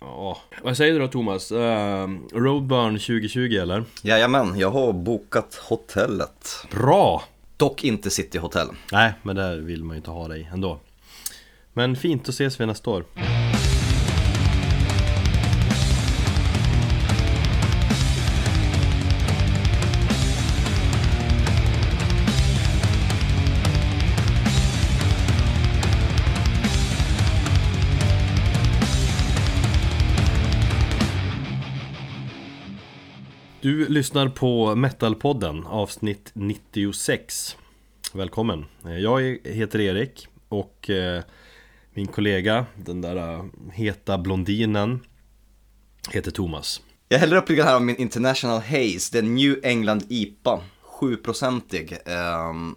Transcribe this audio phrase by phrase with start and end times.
[0.00, 1.52] Ja, vad säger du då Thomas?
[1.52, 1.58] Uh,
[2.32, 3.84] Roadburn 2020 eller?
[4.02, 6.66] Jajamän, jag har bokat hotellet.
[6.70, 7.22] Bra!
[7.56, 8.68] Dock inte City Hotel.
[8.92, 10.78] Nej, men där vill man ju inte ha dig ändå.
[11.72, 13.04] Men fint, då ses vi nästa år.
[33.96, 37.56] Lyssnar på Metalpodden avsnitt 96
[38.14, 38.64] Välkommen!
[38.82, 41.22] Jag heter Erik och eh,
[41.94, 45.00] min kollega, den där eh, heta blondinen,
[46.10, 46.82] heter Thomas.
[47.08, 50.60] Jag häller upp lite här av min International Haze, den New England IPA,
[51.00, 51.98] 7-procentig.
[52.06, 52.74] Ehm,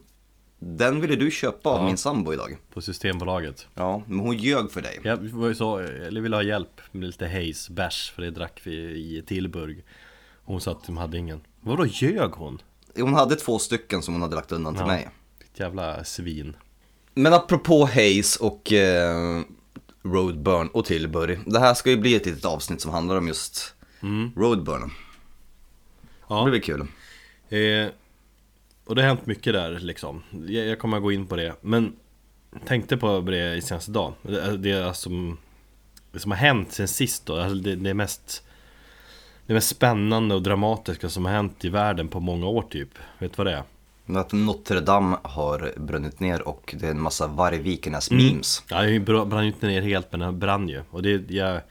[0.59, 2.57] den ville du köpa av min sambo idag.
[2.73, 3.67] På Systembolaget.
[3.73, 4.99] Ja, men hon ljög för dig.
[5.03, 8.61] Jag var ju så, eller ville ha hjälp med lite haze, bärs, för det drack
[8.63, 9.83] vi i Tillburg.
[10.49, 11.41] Hon sa att de hade ingen.
[11.61, 12.61] Vadå ljög hon?
[12.95, 14.87] Hon hade två stycken som hon hade lagt undan till Ja.
[14.87, 15.09] mig.
[15.53, 16.55] Ett jävla svin.
[17.13, 19.41] Men apropå Haze och eh,
[20.03, 21.37] Roadburn och Tilbury.
[21.45, 23.73] Det här ska ju bli ett litet avsnitt som handlar om just
[24.35, 24.81] Roadburn.
[24.81, 24.93] Det
[26.27, 26.43] Ja.
[26.43, 26.79] blir väl kul.
[27.49, 27.91] Eh,
[28.85, 30.23] och det har hänt mycket där liksom.
[30.47, 31.55] Jag, jag kommer att gå in på det.
[31.61, 31.93] Men
[32.65, 34.13] tänkte på det i senaste dag.
[34.21, 35.37] Det, det, som,
[36.11, 37.35] det som har hänt sen sist då.
[37.39, 38.43] Alltså det, det mest
[39.49, 42.89] det mest spännande och dramatiska som har hänt i världen på många år typ.
[43.19, 44.19] Vet du vad det är?
[44.19, 48.63] Att Notre Dame har brunnit ner och det är en massa Vargvikernas memes.
[48.69, 50.81] Ja, det brann ju inte ner helt men den brann ju.
[50.89, 51.61] Och det, jag,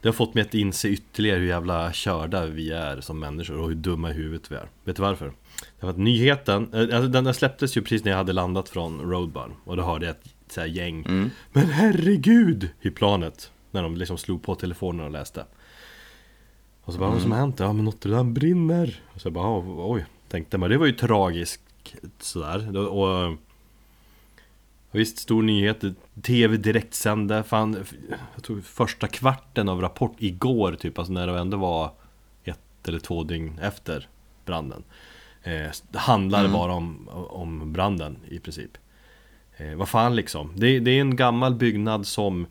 [0.00, 3.68] det har fått mig att inse ytterligare hur jävla körda vi är som människor och
[3.68, 4.68] hur dumma i huvudet vi är.
[4.84, 5.32] Vet du varför?
[5.80, 9.00] Därför att nyheten, eh, alltså den den släpptes ju precis när jag hade landat från
[9.00, 11.02] Roadburn Och då hörde jag ett så gäng
[11.52, 12.68] Men herregud!
[12.80, 15.44] I planet När de liksom slog på telefonen och läste
[16.88, 17.60] Och så bara, vad som har hänt?
[17.60, 20.92] Ja men Notre Dame brinner Och så bara, "Ja, oj Tänkte man, det var ju
[20.92, 21.62] tragiskt
[22.18, 23.36] sådär och
[24.90, 25.84] Visst, stor nyhet.
[26.22, 27.42] TV direktsände.
[27.42, 27.84] Fan,
[28.34, 31.90] jag tror första kvarten av Rapport igår typ, alltså när det ändå var
[32.44, 34.08] ett eller två dygn efter
[34.44, 34.84] branden.
[35.42, 38.78] Eh, det handlade bara om, om branden i princip.
[39.56, 40.52] Eh, vad fan liksom.
[40.56, 42.46] Det, det är en gammal byggnad som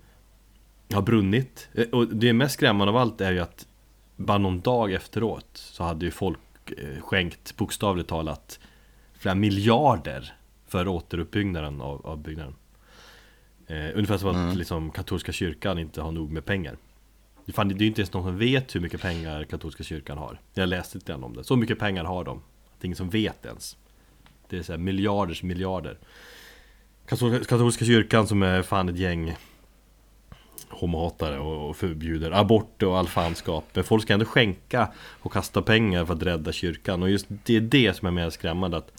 [0.94, 1.70] har brunnit.
[1.74, 3.68] Eh, och det mest skrämmande av allt är ju att
[4.18, 6.40] bara någon dag efteråt så hade ju folk
[6.78, 8.60] eh, skänkt bokstavligt talat
[9.14, 10.34] flera miljarder
[10.68, 12.56] för återuppbyggnaden av, av byggnaden.
[13.68, 16.78] Eh, ungefär som att liksom, katolska kyrkan inte har nog med pengar.
[17.46, 20.18] Det, fan, det är ju inte ens någon som vet hur mycket pengar katolska kyrkan
[20.18, 20.40] har.
[20.54, 21.44] Jag läste lite grann om det.
[21.44, 22.42] Så mycket pengar har de.
[22.80, 23.78] Det är ingen som vet ens.
[24.50, 25.98] Det är så här miljarders miljarder.
[27.06, 29.36] Katolska, katolska kyrkan som är fan ett gäng
[30.70, 33.66] homohatare och förbjuder abort och all fanskap.
[33.74, 37.04] Men folk ska ändå skänka och kasta pengar för att rädda kyrkan.
[37.04, 38.78] Och just det är det som är mer skrämmande.
[38.78, 38.92] Att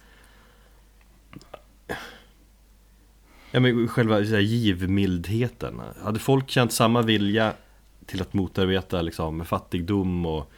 [3.51, 5.81] Ja men själva så här, givmildheten.
[6.03, 7.53] Hade folk känt samma vilja
[8.07, 10.53] till att motarbeta liksom, fattigdom och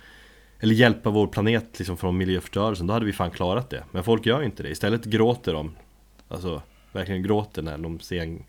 [0.61, 3.85] eller hjälpa vår planet liksom, från miljöförstörelsen, då hade vi fan klarat det.
[3.91, 4.69] Men folk gör inte det.
[4.69, 5.77] Istället gråter de.
[6.29, 8.45] Alltså, verkligen gråter när de ser en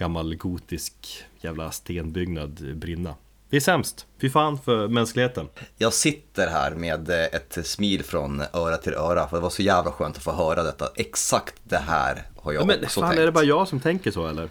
[0.00, 3.14] gammal gotisk jävla stenbyggnad brinna.
[3.50, 4.06] Det är sämst.
[4.20, 5.48] Fy fan för mänskligheten.
[5.76, 9.62] Jag sitter här med eh, ett smil från öra till öra för det var så
[9.62, 10.88] jävla skönt att få höra detta.
[10.96, 13.20] Exakt det här har jag Ja, men också fan, tänkt.
[13.20, 14.48] är det bara jag som tänker så eller?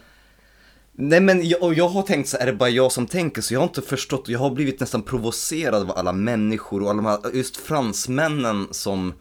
[0.92, 3.54] Nej men jag, och jag har tänkt så är det bara jag som tänker så
[3.54, 7.06] jag har inte förstått, jag har blivit nästan provocerad av alla människor och alla de
[7.06, 9.14] här, just fransmännen som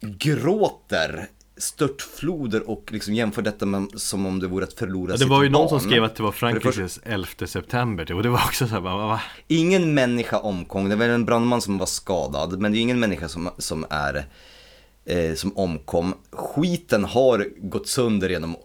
[0.00, 5.24] gråter störtfloder och liksom jämför detta med som om det vore att förlora Ja, det
[5.24, 5.80] var ju någon barn.
[5.80, 9.06] som skrev att det var Frankrikes 11 september typ, och det var också såhär bara,
[9.06, 9.20] va?
[9.48, 13.28] Ingen människa omkom, det var en brandman som var skadad, men det är ingen människa
[13.28, 14.24] som, som är
[15.04, 16.14] eh, som omkom.
[16.30, 18.56] Skiten har gått sönder genom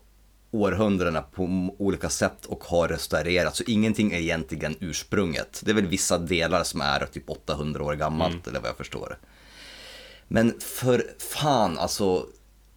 [0.52, 5.62] århundradena på olika sätt och har restaurerats, så ingenting är egentligen ursprunget.
[5.66, 9.18] Det är väl vissa delar som är typ 800 år gammalt, eller vad jag förstår.
[10.28, 12.26] Men för fan, alltså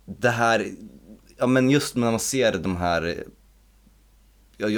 [0.04, 0.66] det här,
[1.38, 3.24] ja men just när man ser de här
[4.56, 4.68] ja,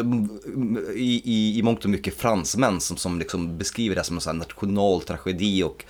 [0.94, 4.30] i, i, i mångt och mycket fransmän som, som liksom beskriver det som en sån
[4.30, 5.84] här nationaltragedi och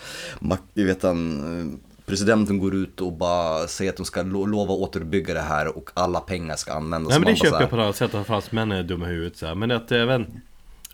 [0.75, 5.35] vet han, eh, presidenten går ut och bara säger att de ska lo, lova återuppbygga
[5.35, 7.11] det här och alla pengar ska användas.
[7.11, 9.09] Nej men det köper här, jag på något annat sätt, att fransmännen är dumma i
[9.09, 9.55] huvudet så här.
[9.55, 10.41] Men att även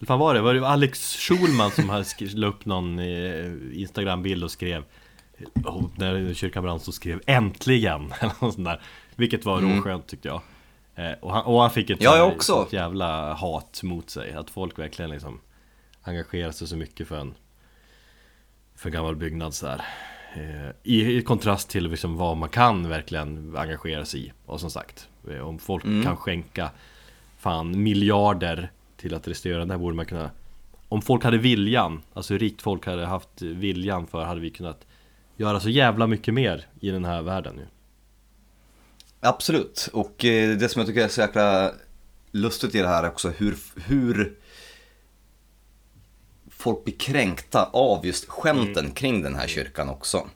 [0.00, 0.40] Vad fan var det?
[0.40, 4.84] Var det Alex Schulman som la upp någon eh, Instagram-bild och skrev
[5.96, 8.12] När kyrkan brann så skrev 'Äntligen'
[8.64, 8.80] där
[9.16, 10.40] Vilket var råskönt tyckte jag
[10.94, 12.12] eh, och, han, och han fick ett Mm.
[12.12, 12.66] Ja, jag också.
[12.70, 15.40] jävla hat mot sig Att folk verkligen liksom
[16.02, 17.34] engagera sig så mycket för en
[18.74, 19.82] för en gammal byggnad så här.
[20.34, 24.32] Eh, I, I kontrast till liksom vad man kan verkligen engagera sig i.
[24.46, 26.02] Och som sagt, eh, om folk Mm.
[26.04, 26.70] kan skänka
[27.38, 30.30] fan miljarder till att restaurera den här borde man kunna
[30.88, 34.86] Om folk hade viljan, alltså rikt folk hade haft viljan för hade vi kunnat
[35.40, 37.66] göra så jävla mycket mer i den här världen nu.
[39.20, 41.72] Absolut, och eh, det som jag tycker är så jäkla
[42.30, 43.56] lustigt i det här är också hur,
[43.86, 44.38] hur
[46.50, 50.26] folk blir kränkta av just skämten kring den här kyrkan också.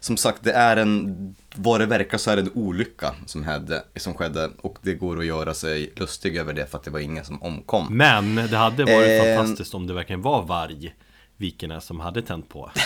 [0.00, 3.84] Som sagt, det är en, vad det verkar så är det en olycka som, hade,
[3.96, 7.00] som skedde och det går att göra sig lustig över det för att det var
[7.00, 7.96] ingen som omkom.
[7.96, 9.36] Men det hade varit Eh.
[9.36, 10.94] fantastiskt om det verkligen var varg
[11.36, 12.70] Vikernes som hade tänt på.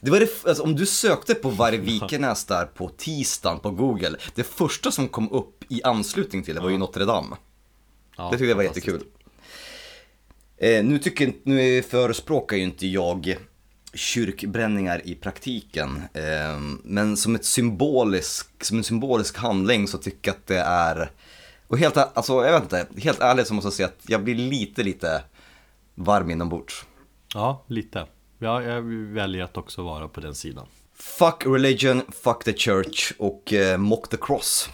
[0.00, 4.16] Det var det, alltså, om du sökte på Varg Vikenäs där på tisdagen på Google,
[4.34, 7.36] det första som kom upp i anslutning till det var ju Notre Dame.
[8.16, 9.04] Ja, Det tyckte jag var jättekul.
[10.56, 13.36] Eh, nu, tycker, nu förespråkar ju inte jag
[13.94, 16.02] kyrkbränningar i praktiken.
[16.14, 21.10] Eh, men som, ett symbolisk, som en symbolisk handling så tycker jag att det är...
[21.66, 24.34] Och helt, alltså, jag vet inte, helt ärligt så måste jag säga att jag blir
[24.34, 25.22] lite, lite
[25.94, 26.84] varm inombords.
[27.34, 28.06] Ja, lite.
[28.42, 30.66] Ja, jag väljer att också vara på den sidan.
[30.94, 34.68] Fuck religion, fuck the church och eh, mock the cross.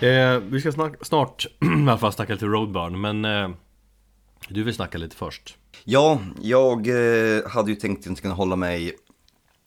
[0.00, 3.50] Eh, vi ska snak- snart i alla fall snacka lite Roadburn, men eh,
[4.48, 5.56] du vill snacka lite först.
[5.84, 8.96] Ja, jag eh, hade ju tänkt att inte kunna hålla mig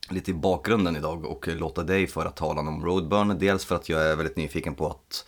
[0.09, 3.39] lite i bakgrunden idag och låta dig föra talan om Roadburn.
[3.39, 5.25] Dels för att jag är väldigt nyfiken på att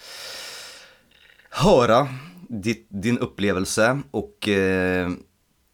[1.50, 2.08] höra
[2.50, 5.10] ditt, din upplevelse och eh,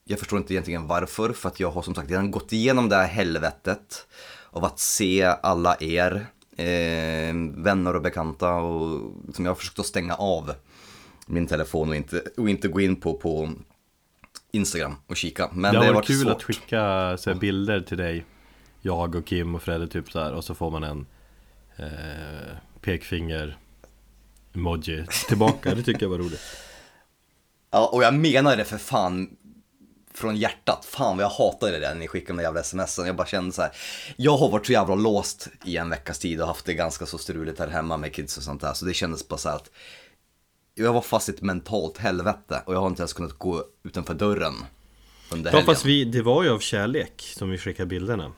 [0.05, 1.33] jag förstår inte egentligen varför.
[1.33, 4.07] För att jag har som sagt redan gått igenom det här helvetet
[4.51, 6.25] av att se alla er
[6.57, 10.53] eh, vänner och bekanta och som jag har försökt att stänga av
[11.27, 13.49] min telefon och inte, och inte gå in på, på
[14.51, 15.49] Instagram och kika.
[15.53, 16.31] Men det det, har har varit kul svårt.
[16.31, 18.25] att skicka så bilder till dig
[18.81, 21.05] Jag och Kim och Fredde typ så här och så får man en
[21.77, 23.57] eh, pekfinger
[24.53, 26.41] emoji tillbaka, det tycker jag var roligt
[27.71, 29.37] Ja, och jag menar det för fan
[30.13, 30.85] från hjärtat.
[30.85, 33.05] Fan vad jag hatade det där när ni skickade de där jävla smsen.
[33.05, 33.71] Jag bara kände så här.
[34.15, 37.17] Jag har varit så jävla låst i en veckas tid och haft det ganska så
[37.17, 38.73] struligt här hemma med kids och sånt där.
[38.73, 39.69] Så det kändes bara så här att
[40.75, 44.13] jag var fast i ett mentalt helvete och jag har inte ens kunnat gå utanför
[44.13, 44.53] dörren
[45.31, 45.75] under Ja helgen.
[45.75, 48.31] fast vi, det var ju av kärlek som vi skickade bilderna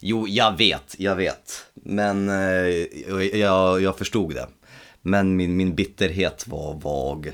[0.00, 1.66] Jo, jag vet, jag vet.
[1.74, 4.48] Men eh, jag, jag, förstod det.
[5.02, 7.32] Men min, min bitterhet var, var,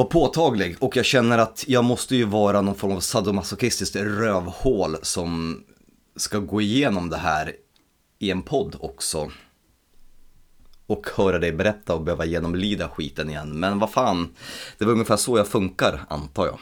[0.00, 4.96] var påtaglig och jag känner att jag måste ju vara någon form av sadomasochistiskt rövhål
[5.02, 5.62] som
[6.16, 7.52] ska gå igenom det här
[8.18, 9.30] i en podd också.
[10.86, 13.60] Och höra dig berätta och behöva genomlida skiten igen.
[13.60, 14.34] Men vad fan,
[14.78, 16.58] det var ungefär så jag funkar antar jag.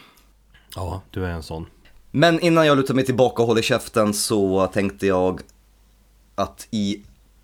[0.75, 1.66] Ja, du är en sån
[2.11, 5.40] Men innan jag lutar mig tillbaka och håller käften så tänkte jag
[6.35, 7.02] att i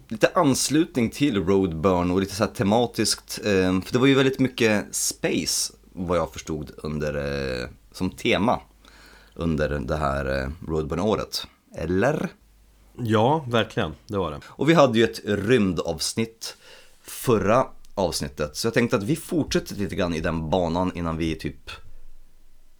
[0.09, 4.39] lite anslutning till Roadburn och lite så här tematiskt, eh, för det var ju väldigt
[4.39, 8.61] mycket space vad jag förstod under, eh, som tema
[9.35, 11.47] under det här eh, Roadburn-året.
[11.75, 12.29] Eller?
[12.99, 16.57] Ja, verkligen, det var det Och vi hade ju ett rymdavsnitt
[17.03, 21.35] förra avsnittet, så jag tänkte att vi fortsätter lite grann i den banan innan vi
[21.35, 21.71] typ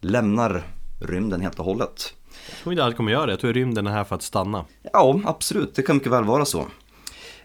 [0.01, 0.63] lämnar
[1.01, 2.13] rymden helt och hållet.
[2.49, 4.65] Jag tror inte allt kommer göra det, jag tror rymden är här för att stanna.
[4.93, 6.67] Ja, absolut, det kan mycket väl vara så.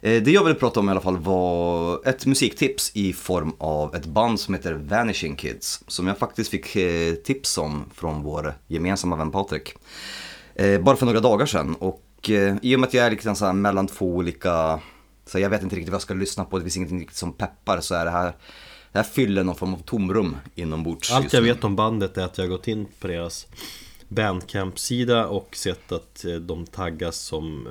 [0.02, 3.95] Eh, Det jag ville prata om i alla fall var ett musiktips i form av
[3.95, 5.83] ett band som heter Vanishing Kids.
[5.87, 9.75] Som jag faktiskt fick eh, tips om från vår gemensamma vän Patrik.
[10.54, 11.75] Eh, Bara för några dagar sedan.
[11.75, 12.07] Och
[12.62, 14.80] i och med att jag är liksom så mellan två olika,
[15.26, 17.33] så jag vet inte riktigt vad jag ska lyssna på, det finns ingenting riktigt som
[17.33, 18.33] peppar så är det här
[18.92, 21.12] det här fyller någon form av tomrum inombords.
[21.12, 23.47] Allt jag vet om bandet är att jag har gått in på deras
[24.09, 27.69] Bandcamp-sida och sett att de taggas som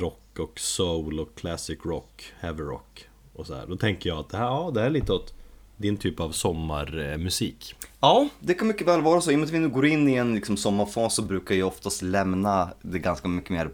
[0.00, 3.66] rock och soul och classic rock, heavy rock och så här.
[3.66, 5.34] Då tänker jag att det här, ja, det här är lite åt
[5.76, 7.74] din typ av sommarmusik.
[8.00, 9.30] Ja, det kan mycket väl vara så.
[9.30, 11.68] I och med att vi nu går in i en liksom, sommarfas så brukar jag
[11.68, 13.70] oftast lämna det ganska mycket mer,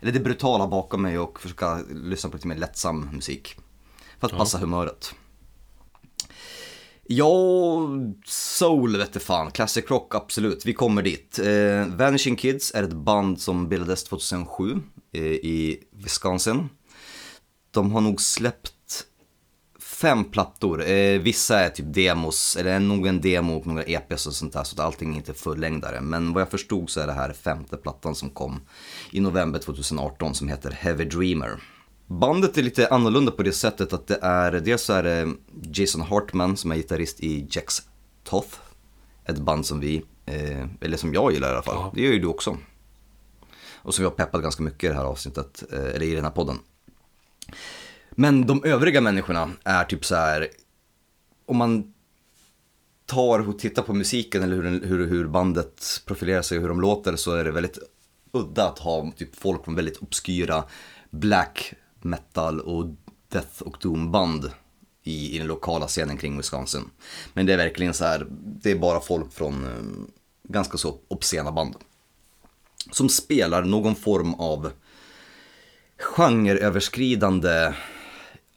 [0.00, 3.56] eller det brutala bakom mig och försöka lyssna på lite mer lättsam musik.
[4.18, 5.14] För att passa humöret.
[7.04, 7.78] Ja,
[8.24, 11.38] soul vete fan, classic rock absolut, vi kommer dit.
[11.38, 14.78] Eh, Vanishing Kids är ett band som bildades 2007 eh,
[15.18, 16.68] i Wisconsin.
[17.70, 18.72] De har nog släppt
[20.02, 20.84] fem plattor.
[20.84, 24.52] Eh, vissa är typ demos, eller är nog en demo och några EPs och sånt
[24.52, 26.00] där, så att allting är inte fullängdare.
[26.00, 28.60] Men vad jag förstod så är det här femte plattan som kom
[29.10, 31.60] i november 2018 som heter Heavy Dreamer.
[32.06, 35.32] Bandet är lite annorlunda på det sättet att det är, dels så är det
[35.72, 37.82] Jason Hartman som är gitarrist i Jax
[38.24, 38.58] Toth.
[39.24, 41.74] Ett band som vi, eh, eller som jag gillar i alla fall.
[41.74, 41.92] Ja.
[41.94, 42.56] Det gör ju du också.
[43.82, 46.24] Och som vi har peppat ganska mycket i det här avsnittet, eh, eller i den
[46.24, 46.58] här podden.
[48.10, 50.48] Men de övriga människorna är typ så här,
[51.46, 51.94] om man
[53.06, 56.80] tar och tittar på musiken eller hur, hur, hur bandet profilerar sig och hur de
[56.80, 57.78] låter så är det väldigt
[58.32, 60.64] udda att ha typ folk från väldigt obskyra
[61.10, 62.86] black metal och
[63.28, 64.50] death och doom band
[65.02, 66.90] i, i den lokala scenen kring Wisconsin.
[67.34, 70.12] Men det är verkligen så här, det är bara folk från eh,
[70.48, 71.74] ganska så obscena band.
[72.92, 74.70] Som spelar någon form av
[75.98, 77.74] genreöverskridande,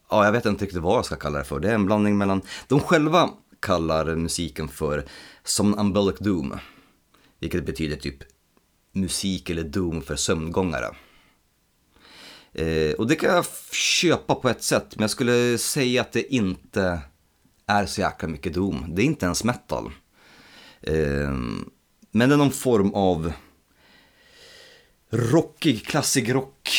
[0.09, 1.59] ja jag vet inte riktigt vad jag ska kalla det för.
[1.59, 5.05] Det är en blandning mellan, de själva kallar musiken för
[5.43, 6.53] Somnambolic Doom.
[7.39, 8.17] Vilket betyder typ
[8.91, 10.95] musik eller doom för sömngångare.
[12.53, 16.33] Eh, och det kan jag köpa på ett sätt, men jag skulle säga att det
[16.33, 16.99] inte
[17.65, 18.85] är så jäkla mycket doom.
[18.95, 19.91] Det är inte ens metal.
[20.81, 21.33] Eh,
[22.11, 23.33] men det är någon form av
[25.09, 26.69] rockig, klassisk rock.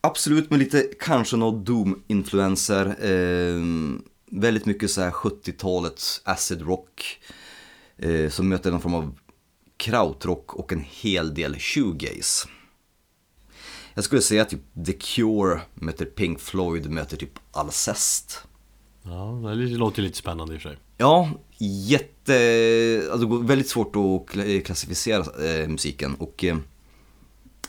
[0.00, 2.86] Absolut med lite, kanske någon Doom-influenser.
[2.86, 3.62] Eh,
[4.30, 7.18] väldigt mycket så här 70-talets acid rock.
[7.98, 9.18] Eh, som möter någon form av
[9.76, 12.48] krautrock och en hel del shoegaze.
[13.94, 18.42] Jag skulle säga typ The Cure möter Pink Floyd möter typ Alcest.
[19.02, 20.78] Ja, det låter lite spännande i och för sig.
[20.96, 23.08] Ja, jätte...
[23.12, 26.56] Alltså väldigt svårt att kla- klassificera eh, musiken och eh,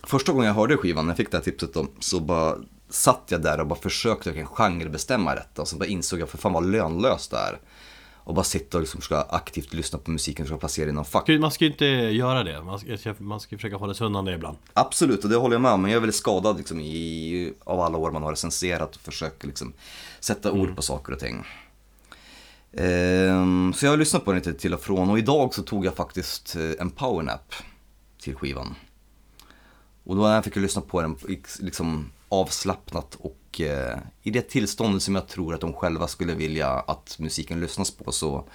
[0.10, 2.56] första gången jag hörde skivan, när jag fick det här tipset då, så bara
[2.90, 6.38] satt jag där och bara försökte verkligen genrebestämma detta och så bara insåg jag för
[6.38, 7.60] fan vad lönlöst det är.
[8.14, 11.06] Och bara sitta och liksom ska aktivt lyssna på musiken och försöka placera i någon
[11.06, 11.28] fack.
[11.28, 14.34] Man ska ju inte göra det, man ska, man ska försöka hålla sig undan det
[14.34, 14.58] ibland.
[14.74, 15.82] Absolut, och det håller jag med om.
[15.82, 19.48] Men jag är väldigt skadad liksom, i, av alla år man har recenserat och försöker
[19.48, 19.74] liksom,
[20.20, 21.46] sätta ord på saker och ting.
[22.74, 25.86] Ehm, så jag har lyssnat på den lite till och från och idag så tog
[25.86, 27.54] jag faktiskt eh, en powernap
[28.22, 28.76] till skivan.
[30.10, 31.18] Och då när jag fick lyssna på den
[31.60, 36.70] liksom avslappnat och eh, i det tillståndet som jag tror att de själva skulle vilja
[36.70, 38.48] att musiken lyssnas på så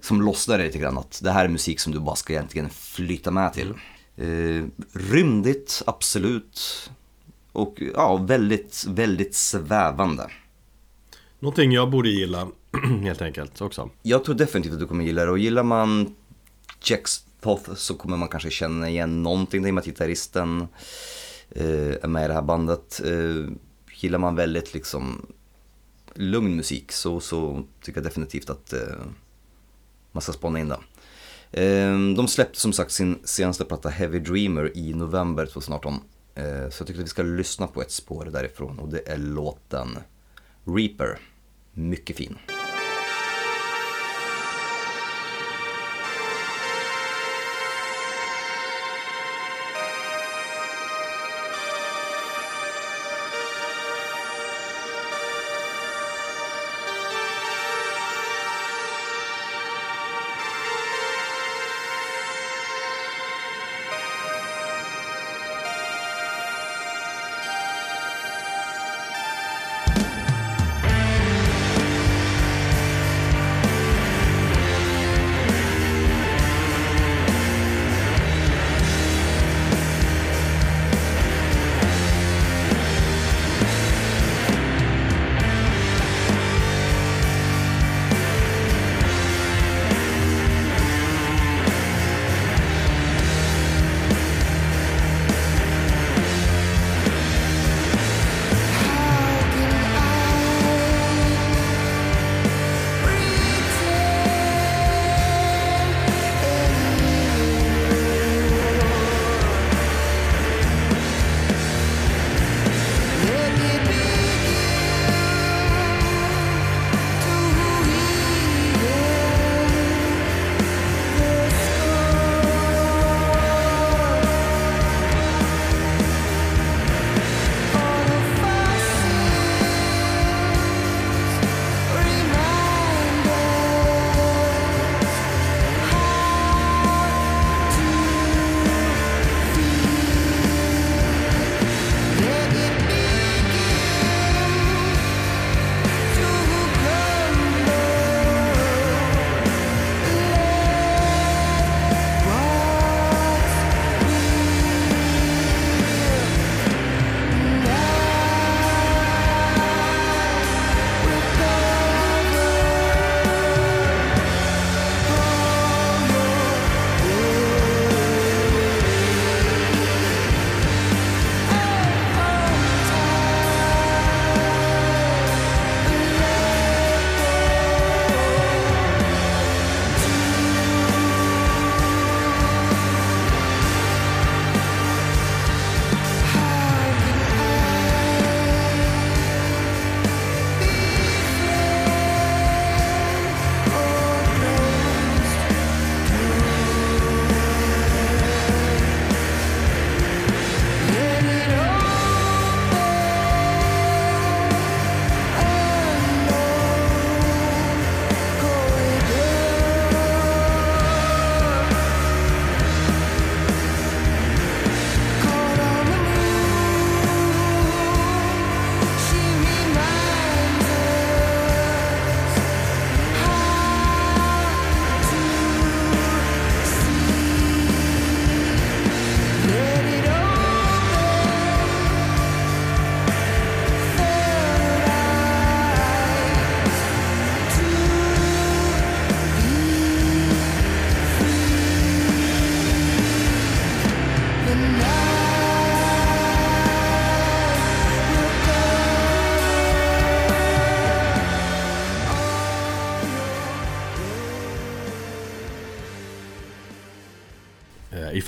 [0.00, 2.70] som lossnar det lite grann att det här är musik som du bara ska egentligen
[2.70, 3.74] flyta med till.
[4.16, 6.90] Eh, rymdigt, absolut.
[7.52, 10.30] Och ja, väldigt, väldigt svävande.
[11.38, 12.48] Någonting jag borde gilla,
[13.02, 13.90] helt enkelt, också.
[14.02, 16.14] Jag tror definitivt att du kommer gilla det och gillar man
[16.84, 20.68] Jax Thoth så kommer man kanske känna igen någonting i och med att gitarristen
[21.50, 23.00] eh, är med i det här bandet.
[23.04, 23.52] Eh,
[24.00, 25.26] gillar man väldigt liksom
[26.14, 28.96] lugn musik så, så tycker jag definitivt att eh,
[30.12, 30.78] man ska spana in det.
[31.52, 35.94] Eh, de släppte som sagt sin senaste platta Heavy Dreamer i november 2018.
[36.34, 39.18] Eh, så jag tycker att vi ska lyssna på ett spår därifrån och det är
[39.18, 39.98] låten
[40.64, 41.18] Reaper.
[41.72, 42.38] Mycket fin.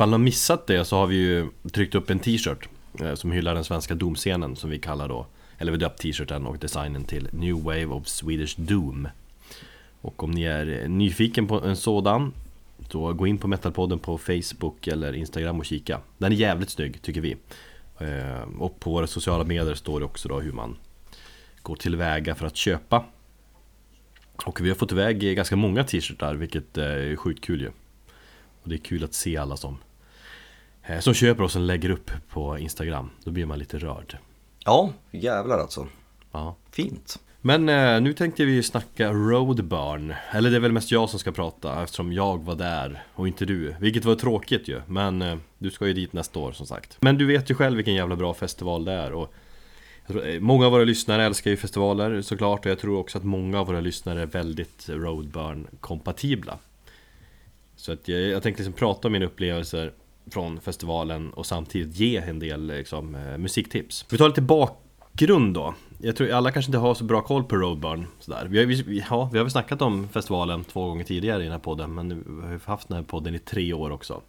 [0.00, 2.68] Ifall ni har missat det så har vi ju tryckt upp en t-shirt
[3.00, 5.26] eh, Som hyllar den svenska domscenen som vi kallar då
[5.58, 9.08] Eller vi döpt t-shirten och designen till New Wave of Swedish Doom.
[10.00, 12.32] Och om ni är nyfiken på en sådan
[12.90, 16.00] Så gå in på Metalpodden på Facebook eller Instagram och kika.
[16.18, 17.36] Den är jävligt snygg tycker vi.
[17.98, 20.76] Eh, och på våra sociala medier står det också då hur man
[21.62, 23.04] Går tillväga för att köpa.
[24.44, 27.70] Och vi har fått iväg ganska många t-shirtar vilket eh, är sjukt kul ju.
[28.62, 29.78] Och det är kul att se alla som
[31.00, 34.18] som köper och som lägger upp på Instagram Då blir man lite rörd
[34.64, 35.86] Ja, jävlar alltså.
[36.32, 36.56] ja.
[36.70, 37.18] Fint.
[37.42, 41.32] Men eh, nu tänkte vi snacka Roadburn Eller det är väl mest jag som ska
[41.32, 45.70] prata eftersom jag var där och inte du Vilket var tråkigt ju Men eh, du
[45.70, 48.34] ska ju dit nästa år som sagt Men du vet ju själv vilken jävla bra
[48.34, 49.34] festival det är och
[50.06, 53.24] tror, eh, Många av våra lyssnare älskar ju festivaler såklart och jag tror också att
[53.24, 56.58] många av våra lyssnare är väldigt Roadburn-kompatibla
[57.76, 59.92] Så att jag, jag tänkte liksom prata om mina upplevelser
[60.30, 64.04] från festivalen och samtidigt ge en del liksom, eh, musiktips.
[64.10, 65.74] Vi tar lite bakgrund då.
[66.02, 68.46] Jag tror alla kanske inte har så bra koll på Roadburn sådär.
[68.50, 71.52] Vi har, vi, ja, vi har väl snackat om festivalen två gånger tidigare i den
[71.52, 74.22] här podden men nu har vi haft den här podden i tre år också.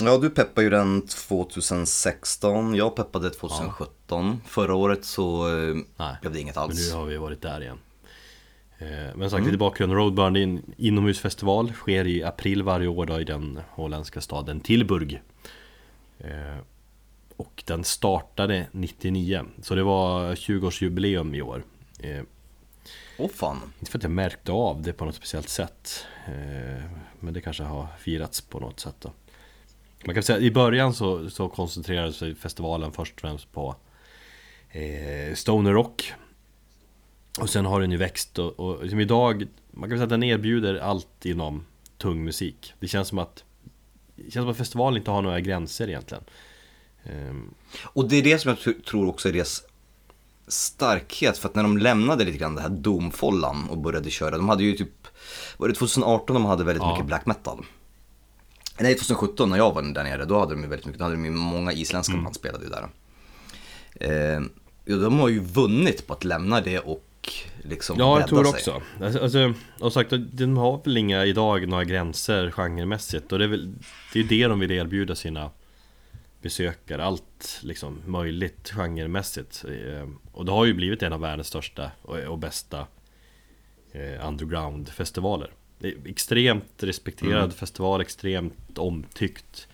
[0.00, 4.40] Ja, du peppade ju den 2016, jag peppade 2017.
[4.46, 6.90] Förra året så eh, Nej, blev det inget men alls.
[6.92, 7.78] nu har vi varit där igen.
[8.78, 13.20] Eh, Men sagt lite bakgrund, Roadburn är en inomhusfestival, sker i april varje år då
[13.20, 15.22] i den holländska staden Tilburg.
[16.18, 16.56] Eh,
[17.36, 21.62] Och den startade 99, så det var 20-årsjubileum i år.
[22.00, 22.22] Eh,
[23.18, 23.60] Åh fan.
[23.80, 26.04] Inte för att jag märkte av det på något speciellt sätt.
[27.20, 29.12] Men det kanske har firats på något sätt då.
[30.04, 33.76] Man kan säga att i början så, så koncentrerade sig festivalen först och främst på
[34.70, 36.12] eh, Stoner Rock
[37.40, 40.22] Och sen har den ju växt och, och liksom idag Man kan säga att den
[40.22, 41.64] erbjuder allt inom
[41.98, 43.44] tung musik Det känns som att
[44.16, 46.24] Det känns som att festivalen inte har några gränser egentligen
[47.04, 49.62] Ehm, Och det är det som jag tr- tror också är deras
[50.48, 51.38] starkhet.
[51.38, 54.36] För att när de lämnade lite grann det här domfållan och började köra.
[54.36, 55.06] De hade ju typ,
[55.56, 56.92] var det 2018 de hade väldigt Ja.
[56.92, 57.64] mycket black metal?
[58.80, 61.16] Nej, 2017 när jag var där nere, då hade de ju väldigt mycket, då hade
[61.16, 62.24] de ju många isländska Mm.
[62.24, 62.88] band spelade ju där.
[64.00, 64.42] Eh,
[64.84, 67.04] ja, de har ju vunnit på att lämna det och
[67.62, 68.52] liksom Ja, jag tror sig.
[68.52, 68.82] också.
[69.00, 73.48] Alltså, alltså, och sagt, de har väl inga idag några gränser genremässigt och det är
[73.48, 73.74] väl
[74.12, 75.50] Det är det de vill erbjuda sina
[76.42, 79.64] besökare, allt liksom möjligt genremässigt.
[79.64, 82.86] Eh, Och det har ju blivit en av världens största och, och bästa
[83.92, 85.50] eh, underground-festivaler.
[86.04, 89.68] Extremt respekterad festival, extremt omtyckt.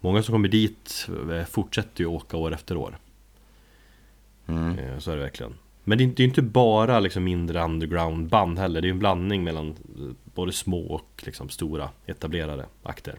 [0.00, 2.98] Många som kommer dit eh, fortsätter ju åka år efter år.
[4.46, 5.00] Mm.
[5.00, 5.54] Så är det verkligen.
[5.84, 8.80] Men det är ju det är inte bara liksom mindre underground band heller.
[8.80, 9.74] Det är ju en blandning mellan eh,
[10.34, 13.18] både små och liksom stora etablerade akter.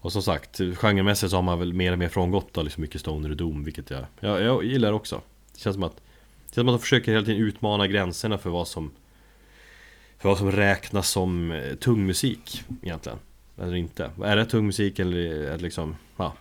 [0.00, 3.00] Och som sagt, genremässigt så har man väl mer och mer frångått då, liksom mycket
[3.00, 5.20] stoner och doom, vilket jag, jag, jag gillar också.
[5.52, 8.50] Det känns som att, det känns som att de försöker hela tiden utmana gränserna för
[8.50, 8.90] vad som
[10.18, 13.18] för vad som räknas som eh, tung musik egentligen.
[13.58, 14.10] Eller inte.
[14.24, 16.32] Är det tung musik eller är det liksom, ja,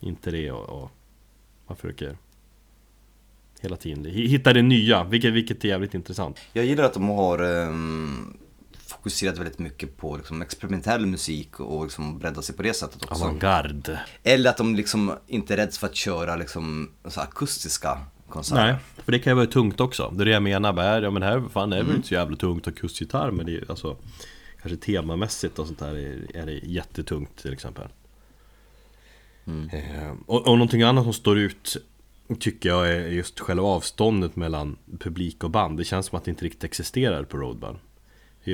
[0.00, 0.90] inte det och, och
[1.66, 2.16] man försöker
[3.62, 6.40] hela tiden hitta det nya, vilket, vilket är jävligt intressant.
[6.52, 8.36] Jag gillar att de har ehm,
[8.86, 13.24] fokuserat väldigt mycket på liksom, experimentell musik och liksom breddat sig på det sättet också.
[13.24, 14.00] Avantgarde.
[14.22, 18.62] Eller att de liksom inte är rädda för att köra liksom, så akustiska konserter.
[18.62, 20.12] Nej, för det kan ju vara tungt också.
[20.16, 22.36] Det är det jag menar, bara, ja men här fan är väl inte så jävla
[22.36, 23.96] tungt och kustgitarr men det är alltså
[24.62, 27.88] Kanske temamässigt och sånt där är, är det jättetungt till exempel.
[29.46, 31.76] Eh, och, och någonting annat som står ut
[32.36, 35.78] Tycker jag är just själva avståndet mellan publik och band.
[35.78, 37.78] Det känns som att det inte riktigt existerar på Roadburn.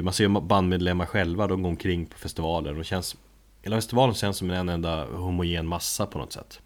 [0.02, 2.78] Man ser bandmedlemmar själva, de går omkring på festivaler.
[2.78, 3.16] Och känns,
[3.62, 6.60] hela festivalen känns som en enda homogen massa på något sätt.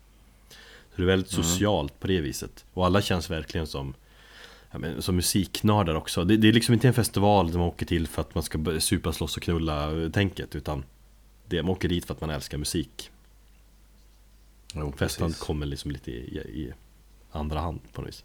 [0.90, 2.64] Så det är väldigt socialt på det viset.
[2.72, 3.94] Och alla känns verkligen som
[4.72, 6.24] men, som musiknördar också.
[6.24, 8.80] Det, det är liksom inte en festival där man åker till för att man ska
[8.80, 10.54] supa, slåss och knulla tänket.
[10.54, 10.84] Utan
[11.46, 13.10] det, man åker dit för att man älskar musik.
[14.74, 16.72] Jo, Festen kommer liksom lite i, i
[17.30, 18.24] andra hand på något vis.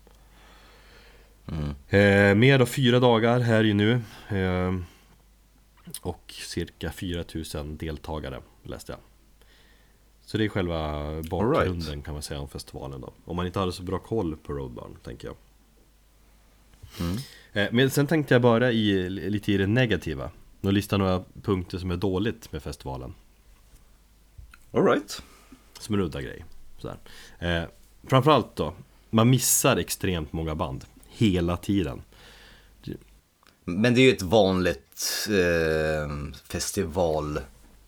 [1.47, 1.69] Mm.
[1.89, 4.01] Eh, mer då fyra dagar här ju nu.
[4.29, 4.75] Eh,
[6.01, 8.99] och cirka 4000 deltagare läste jag.
[10.25, 13.13] Så det är själva bakgrunden kan man säga om festivalen då.
[13.25, 15.35] Om man inte hade så bra koll på Roadburn, tänker jag.
[16.99, 17.17] Mm.
[17.53, 20.31] Eh, men sen tänkte jag bara i, lite i det negativa.
[20.61, 23.13] Och lista några punkter som är dåligt med festivalen.
[24.71, 25.21] Alright.
[25.79, 26.45] Som en udda grej.
[26.77, 26.97] Sådär.
[27.39, 27.63] Eh,
[28.03, 28.73] framförallt då,
[29.13, 30.85] man missar extremt många band.
[31.09, 32.01] Hela tiden.
[33.65, 37.39] Men det är ju ett vanligt eh, festival.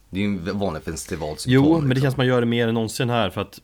[0.10, 1.66] Det är ju en vanlig festivalsymptom.
[1.66, 2.02] Jo, men det liksom.
[2.02, 3.62] känns som man gör det mer än någonsin här för att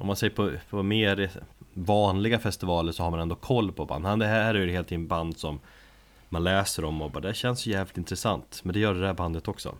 [0.00, 1.30] Om man säger på, på mer
[1.74, 4.04] vanliga festivaler så har man ändå koll på band.
[4.04, 5.60] Han, det här är ju helt en band som
[6.28, 8.60] man läser om och bara det känns jävligt intressant.
[8.62, 9.74] Men det gör det där bandet också.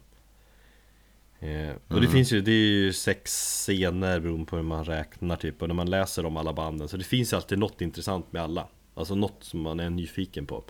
[1.40, 5.36] Eh, och det finns ju, det är ju sex scener beroende på hur man räknar
[5.36, 5.62] typ.
[5.62, 8.42] Och när man läser om alla banden så det finns ju alltid något intressant med
[8.42, 8.68] alla.
[8.94, 10.64] Alltså något som man är nyfiken på.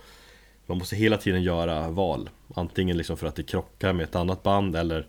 [0.67, 2.31] Man måste hela tiden göra val.
[2.55, 5.07] Antingen liksom för att det krockar med ett annat band eller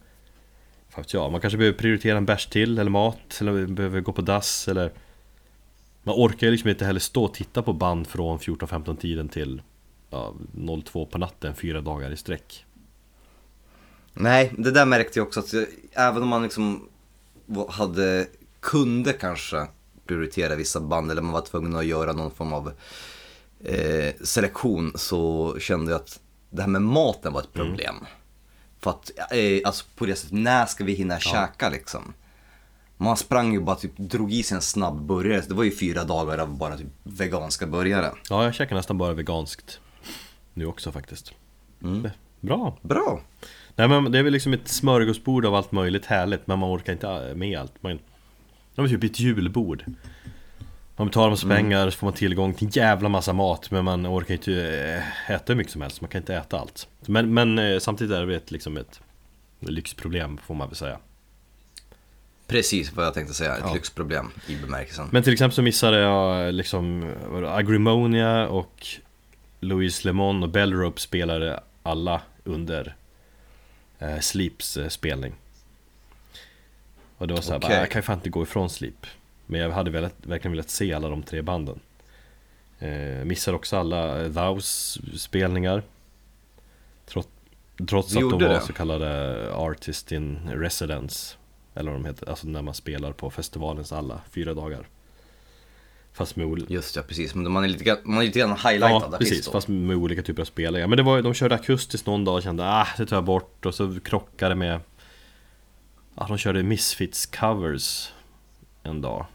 [1.13, 4.67] ja, man kanske behöver prioritera en bärs till eller mat eller behöver gå på dass
[4.67, 4.91] eller
[6.03, 9.61] Man orkar ju liksom inte heller stå och titta på band från 14-15 tiden till
[10.09, 10.33] ja,
[10.85, 12.65] 02 på natten fyra dagar i sträck
[14.21, 16.89] Nej, det där märkte jag också att jag, även om man liksom
[17.69, 18.27] hade,
[18.59, 19.67] kunde kanske
[20.05, 22.71] prioritera vissa band eller man var tvungen att göra någon form av
[23.63, 27.95] eh, selektion så kände jag att det här med maten var ett problem.
[28.79, 32.13] För att, eh, alltså på det sättet, när ska vi hinna käka liksom?
[32.97, 35.75] Man sprang ju bara typ, drog i sig en snabb burgare, så det var ju
[35.75, 38.11] fyra dagar av bara typ veganska burgare.
[38.29, 39.79] Ja, jag käkar nästan bara veganskt
[40.53, 41.33] Nu också faktiskt
[42.39, 42.77] Bra!
[42.81, 43.21] Bra!
[43.79, 46.93] Nej men det är väl liksom ett smörgåsbord av allt möjligt härligt Men man orkar
[46.93, 47.83] inte med allt.
[47.83, 47.99] Man,
[48.75, 49.83] Det är typ ett julbord.
[50.95, 54.07] Man betalar massa pengar så får man tillgång till en jävla massa mat Men man
[54.07, 54.53] orkar inte
[55.27, 56.01] eh, äta hur mycket som helst.
[56.01, 56.87] Man kan inte äta allt.
[57.05, 59.01] Men, men eh, samtidigt är det ett, liksom ett
[59.59, 60.97] lyxproblem får man väl säga.
[62.47, 63.73] Precis vad jag tänkte säga, ett Ja.
[63.73, 65.07] lyxproblem i bemärkelsen.
[65.11, 67.13] Men till exempel så missade jag liksom
[67.47, 68.87] Agrimonia och
[69.59, 72.95] Louis Lemon och Bellrope spelade alla under
[73.99, 75.33] eh, Sleeps eh, spelning.
[77.17, 77.69] Och det var såhär, Okej.
[77.69, 79.05] bara, jag kan ju fan inte gå ifrån Sleep.
[79.45, 81.79] Men jag hade velat, verkligen velat se alla de tre banden.
[82.79, 85.83] Eh, missade också alla eh, Thous spelningar.
[87.05, 87.27] Trots,
[87.89, 88.61] trots att de var det.
[88.61, 91.35] så kallade Artist in Residence.
[91.75, 94.87] Eller vad de heter, alltså när man spelar på festivalens alla fyra dagar.
[96.13, 97.35] Fast med, ol- Just ja, precis.
[97.35, 100.41] Men man är lite, man är lite grann highlightad ja, precis, fast med olika typer
[100.41, 100.87] av spelningar.
[100.87, 103.65] Men det var, de körde akustiskt någon dag och kände ah, det tar jag bort.
[103.65, 104.79] Och så krockade med...
[106.15, 108.09] Ja, de körde Misfits covers
[108.83, 109.25] en dag.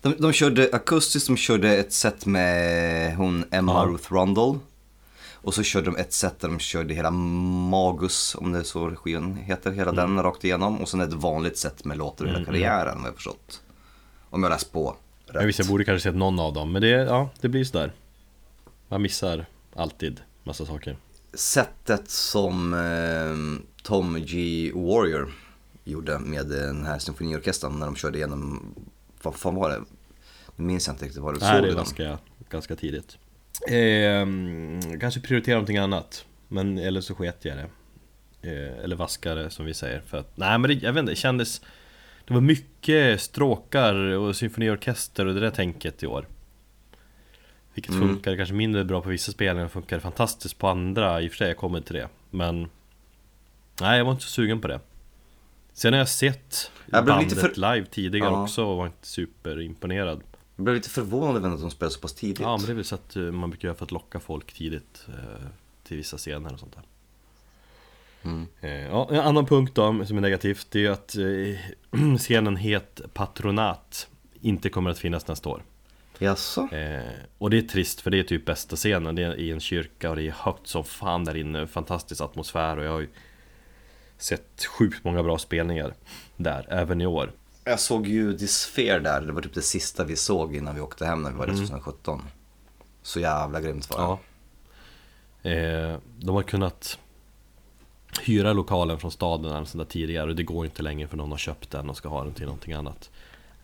[0.00, 3.88] De, de körde akustiskt, de körde ett set med hon Emma Ja.
[3.92, 4.58] Ruth Rundle.
[5.34, 8.90] Och så körde de ett set där de körde hela Magus, om det är så
[8.90, 10.80] skivan heter, hela den rakt igenom.
[10.80, 13.60] Och sen ett vanligt set med låtar hela karriären, vad jag förstått.
[14.30, 14.96] Om jag läst på
[15.32, 15.40] rätt.
[15.40, 16.72] Jag visste jag borde kanske sett någon av dem.
[16.72, 17.92] Men det, ja, det blir sådär.
[18.88, 20.96] Man missar alltid massa saker.
[21.34, 24.70] Sättet som eh, Tom G.
[24.74, 25.32] Warrior
[25.84, 28.74] gjorde med den här symfoniorkestern när de körde igenom,
[29.22, 29.80] vad fan var det?
[30.56, 32.18] Nu minns jag inte riktigt vad det Nej, såg det är ganska,
[32.48, 33.18] ganska tidigt.
[33.68, 36.24] Ehm, kanske prioritera någonting annat.
[36.48, 37.68] Men, eller så sket jag det.
[38.50, 40.00] Eh, eller vaskare som vi säger.
[40.00, 41.60] För att, nej men det, jag vet inte, det kändes...
[42.26, 46.28] Det var mycket stråkar och symfoniorkester och det där tänket i år.
[47.74, 48.08] Vilket Mm.
[48.08, 51.22] funkar kanske mindre bra på vissa spelningar och funkar fantastiskt på andra.
[51.22, 52.08] I och för sig, jag kommer till det.
[52.30, 52.68] Men...
[53.80, 54.80] Nej, jag var inte så sugen på det.
[55.72, 58.42] Sen har jag sett Jag bandet för- live tidigare Ja.
[58.42, 60.22] också och var inte superimponerad.
[60.56, 62.40] Jag blev lite förvånad över att de spelade så pass tidigt.
[62.40, 64.52] Ja men det är väl så att eh, man brukar göra för att locka folk
[64.52, 65.46] tidigt eh,
[65.84, 66.82] till vissa scener och sånt där.
[68.24, 68.46] Mm.
[68.60, 73.00] Eh, Ja, en annan punkt då som är negativt det är att eh, scenen Het
[73.14, 74.08] Patronat
[74.40, 75.62] inte kommer att finnas nästa år.
[76.18, 76.68] Jaså?
[76.72, 77.02] Eh,
[77.38, 80.10] och det är trist för det är typ bästa scenen, det är i en kyrka
[80.10, 83.08] och det är högt som fan där inne, fantastisk atmosfär och jag har ju
[84.18, 85.94] sett sjukt många bra spelningar
[86.36, 87.32] där, även i år.
[87.64, 91.06] Jag såg ju Disfear där, det var typ det sista vi såg innan vi åkte
[91.06, 92.22] hem när vi var där 2017.
[93.02, 94.04] Så jävla grymt var det.
[94.04, 94.18] Mm.
[95.42, 95.92] Ja.
[95.92, 96.98] Eh, de har kunnat
[98.20, 101.30] hyra lokalen från staden eller sånt där tidigare och det går inte längre för någon
[101.30, 103.10] har köpt den och ska ha den till någonting annat.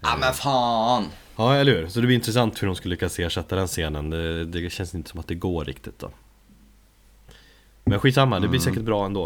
[0.01, 1.05] Ja men fan!
[1.37, 1.89] Ja, eller hur?
[1.89, 4.11] Så det blir intressant hur de skulle lyckas ersätta den scenen.
[4.11, 6.11] Det, det känns inte som att det går riktigt då.
[7.85, 9.25] Men skitsamma, det blir säkert bra ändå.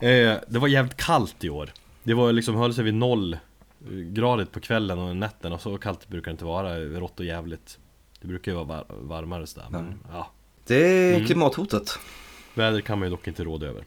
[0.00, 1.70] Eh, det var jävligt kallt i år.
[2.02, 3.36] Det var liksom, höll sig vid noll
[3.90, 7.78] gradigt på kvällen och nätten och så kallt brukar det inte vara, rått och jävligt.
[8.20, 10.30] Det brukar ju vara var varmare sådär, men ja.
[10.66, 11.26] Det är Mm.
[11.26, 11.98] klimathotet.
[12.54, 13.84] Väder kan man ju dock inte råda över.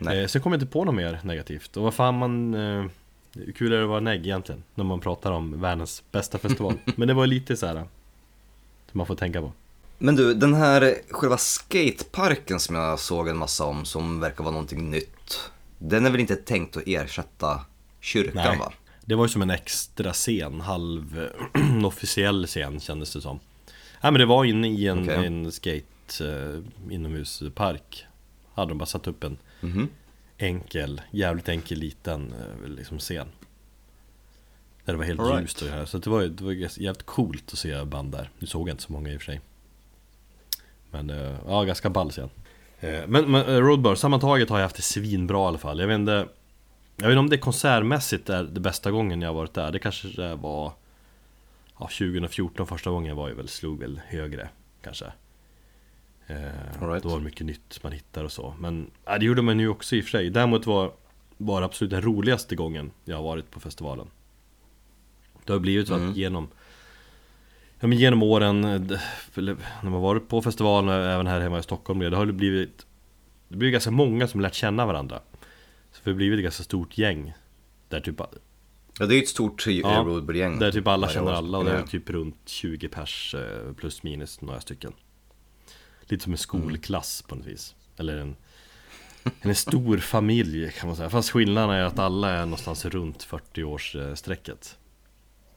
[0.00, 1.76] Eh, sen kommer jag inte på något mer negativt.
[1.76, 2.54] Och vad fan man...
[2.54, 2.84] Eh,
[3.34, 4.62] hur kul är det att vara negg egentligen?
[4.74, 6.74] När man pratar om världens bästa festival.
[6.96, 7.74] Men det var lite så här.
[7.74, 9.52] Som man får tänka på.
[9.98, 14.52] Men du, den här själva skateparken som jag såg en massa om som verkar vara
[14.52, 15.50] någonting nytt.
[15.78, 17.60] Den är väl inte tänkt att ersätta
[18.00, 18.58] kyrkan Nej.
[18.58, 18.72] va?
[19.04, 23.40] Det var ju som en extra scen, halv eh, officiell scen kändes det som
[24.02, 25.26] Nej men det var inne i en, Okej.
[25.26, 25.84] en skate
[26.20, 28.06] eh, inomhuspark
[28.54, 29.88] Hade de bara satt upp en Mhm.
[30.38, 33.28] enkel, jävligt enkel liten eh, liksom scen.
[34.84, 35.40] Där det var helt right.
[35.42, 35.84] ljust och det här.
[35.84, 38.30] Så det var, det var jävligt coolt att se band där.
[38.38, 39.40] Nu såg jag inte så många i och för sig.
[40.90, 42.30] Men eh, ja, ganska ball scen.
[42.80, 45.80] Eh, Men, men Roadburn, sammantaget har jag haft det svinbra i alla fall.
[45.80, 46.28] Jag vet inte
[46.96, 49.72] Jag vet inte om det konsertmässigt är det bästa gången jag har varit där.
[49.72, 50.72] Det kanske var
[51.78, 54.48] Ja, 2014 första gången jag var ju väl, slog väl högre
[54.82, 55.12] kanske
[56.26, 56.36] eh,
[56.88, 57.02] right.
[57.02, 58.54] Då var det mycket nytt man hittar och så.
[58.58, 60.30] Men ja, det gjorde man ju också i och för sig.
[60.30, 60.92] Däremot var,
[61.36, 64.06] var absolut den roligaste gången jag har varit på festivalen.
[65.44, 66.10] Det har blivit så Mm.
[66.10, 66.48] att genom
[67.80, 68.80] Ja men genom åren, eh,
[69.82, 72.86] när man varit på festivalen och även här hemma i Stockholm Det har blivit
[73.48, 75.20] Det blir ganska många som lärt känna varandra.
[75.92, 77.32] Så det har blivit ett ganska stort gäng
[77.88, 78.20] Där typ,
[78.98, 81.72] Ja, det är ju ett stort Ja, roadburging där typ alla känner alla och det
[81.72, 84.92] är typ runt 20 pers eh, plus minus några stycken
[86.08, 87.74] Lite som en skolklass på något vis.
[87.96, 88.36] Eller en
[89.40, 91.10] En stor familj kan man säga.
[91.10, 94.78] Fast skillnaden är att alla är någonstans runt 40 års eh, strecket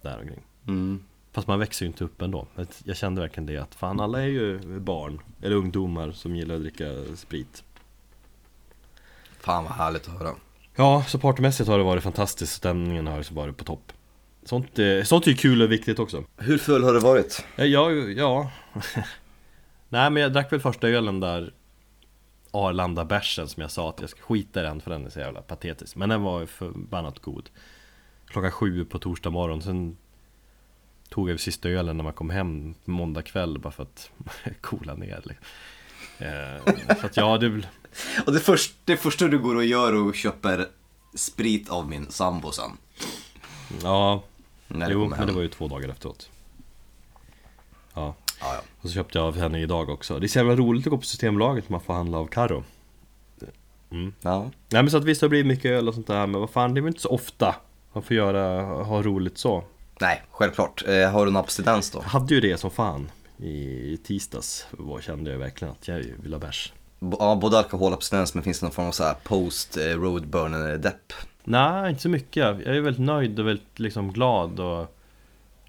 [0.02, 0.44] Där omkring.
[0.68, 1.04] Mm.
[1.32, 2.48] Fast man växer ju inte upp ändå.
[2.84, 5.22] Jag kände verkligen det att fan alla är ju barn.
[5.42, 6.86] Eller ungdomar som gillar att dricka
[7.16, 7.64] sprit.
[9.40, 10.36] Fan vad härligt att höra.
[10.76, 12.54] Ja, så partymässigt har det varit fantastiskt.
[12.54, 13.92] Stämningen har så varit på topp.
[14.44, 16.24] Sånt, eh, sånt är ju kul och viktigt också.
[16.38, 17.46] Hur full har du varit?
[17.56, 18.52] Ja, ja, ja.
[19.90, 21.54] Nej men jag drack väl första ölen där
[22.52, 25.20] Arlanda bärsen som jag sa att jag ska skita i den för den är så
[25.20, 25.96] jävla patetisk.
[25.96, 27.50] Men den var ju förbannat god.
[28.26, 29.98] Klockan sju på torsdag morgon sen
[31.10, 34.12] Tog jag sista ölen när man kom hem måndag kväll bara för att
[34.62, 35.46] coola ner liksom.
[36.18, 37.48] eh, Så att ja, det
[38.26, 40.68] Och det, först, det första du går och gör och köper
[41.14, 42.72] sprit av min sambo sen.
[43.84, 44.24] Ja,
[44.68, 46.30] När jo men det var ju två dagar efteråt.
[47.94, 48.62] Ja, Ja, ja.
[48.82, 50.98] och så köpte jag av henne idag också Det är så jävla roligt att gå
[50.98, 52.64] på Systembolaget när man får handla av Karo
[54.22, 54.52] ja.
[54.70, 56.50] Nej men så att visst det har blivit mycket öl och sånt där Men vad
[56.50, 57.56] fan det är väl inte så ofta
[57.94, 59.64] Man får göra, ha roligt så
[60.02, 60.84] Nej, självklart.
[60.88, 62.00] Eh, har du en abstinens då?
[62.00, 66.34] Jag hade ju det som fan I tisdags Vad kände jag verkligen att jag vill
[66.34, 69.84] ha bärs B- Ja, både alkoholabstinens men finns det någon form av så post eh,
[69.84, 71.14] roadburn depp?
[71.44, 74.96] Nej inte så mycket Jag är väldigt nöjd och väldigt liksom glad och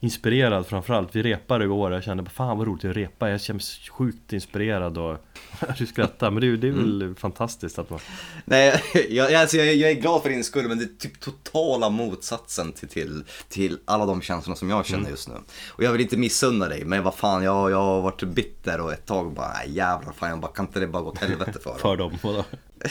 [0.02, 3.58] Inspirerad framförallt Vi repade igår och jag kände fan vad roligt att repa Jag känner
[3.58, 5.18] mig sjukt inspirerad och
[5.78, 8.00] Du skrattar men det är, det är väl fantastiskt att man
[8.44, 11.90] Nej, jag, alltså jag, jag är glad för din skull men det är typ totala
[11.90, 15.34] motsatsen till, till, till alla de känslorna som jag känner just nu.
[15.68, 18.92] Och jag vill inte missunna dig, men vad fan, jag, jag har varit bitter och
[18.92, 21.70] ett tag bara, jävlar, fan, jag bara, kan inte det bara gå åt helvete för
[21.70, 21.78] dem?
[21.80, 22.44] För dem vadå?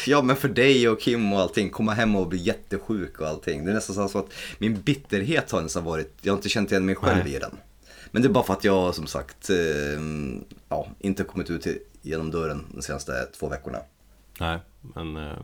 [0.08, 3.66] Ja men för dig och Kim och allting, komma hem och bli jättesjuk och allting.
[3.66, 6.86] Det är nästan så att min bitterhet har nästan varit, jag har inte känt igen
[6.86, 7.36] mig själv Nej.
[7.36, 7.58] i den.
[8.12, 9.56] Men det är bara för att jag som sagt, eh,
[10.70, 11.68] ja, inte kommit ut
[12.02, 13.78] genom dörren de senaste två veckorna.
[14.40, 14.60] Nej
[14.96, 15.38] men eh,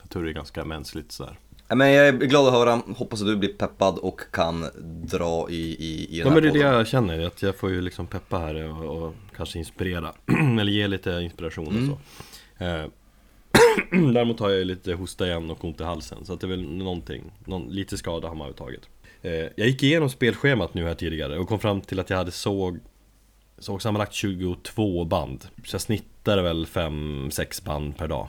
[0.00, 3.26] Jag tror det är ganska mänskligt sådär Men jag är glad att höra, hoppas att
[3.26, 4.66] du blir peppad och kan
[5.10, 7.56] dra i, i, i den Ja här men det är det jag känner, att jag
[7.56, 10.12] får ju liksom peppa här och, och kanske inspirera
[10.60, 11.98] Eller ge lite inspiration och
[12.58, 12.86] så eh,
[14.14, 16.62] Däremot har jag lite hosta igen och ont i halsen Så att det är väl
[16.62, 18.88] någonting, någon, lite skada har man tagit.
[19.22, 22.30] Eh, Jag gick igenom spelschemat nu här tidigare och kom fram till att jag hade
[22.30, 22.78] såg
[23.58, 28.28] Såg sammanlagt 22 band Så jag snittade väl 5-6 band per dag.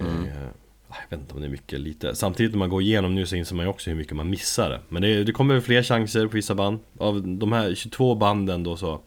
[0.00, 0.24] Mm.
[0.24, 0.48] eh,
[0.88, 2.14] Jag vet inte om det är mycket eller lite.
[2.14, 4.80] Samtidigt när man går igenom nu så inser man ju också hur mycket man missar
[4.88, 6.78] Men det, det kommer fler chanser på vissa band.
[6.98, 9.00] Av de här 22 banden då så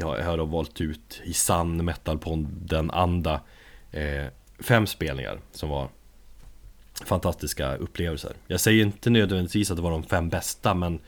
[0.00, 3.40] jag har då valt ut i sann metalpodden anda
[3.90, 4.26] eh,
[4.58, 5.88] Fem spelningar som var
[7.04, 11.00] Fantastiska upplevelser Jag säger inte nödvändigtvis att det var de fem bästa men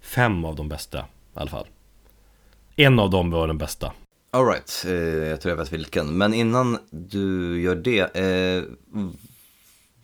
[0.00, 1.02] Fem av de bästa i
[1.34, 1.66] alla fall
[2.76, 3.92] En av dem var den bästa
[4.36, 4.92] Alright, eh,
[5.28, 6.18] jag tror jag vet vilken.
[6.18, 8.62] Men innan du gör det, eh,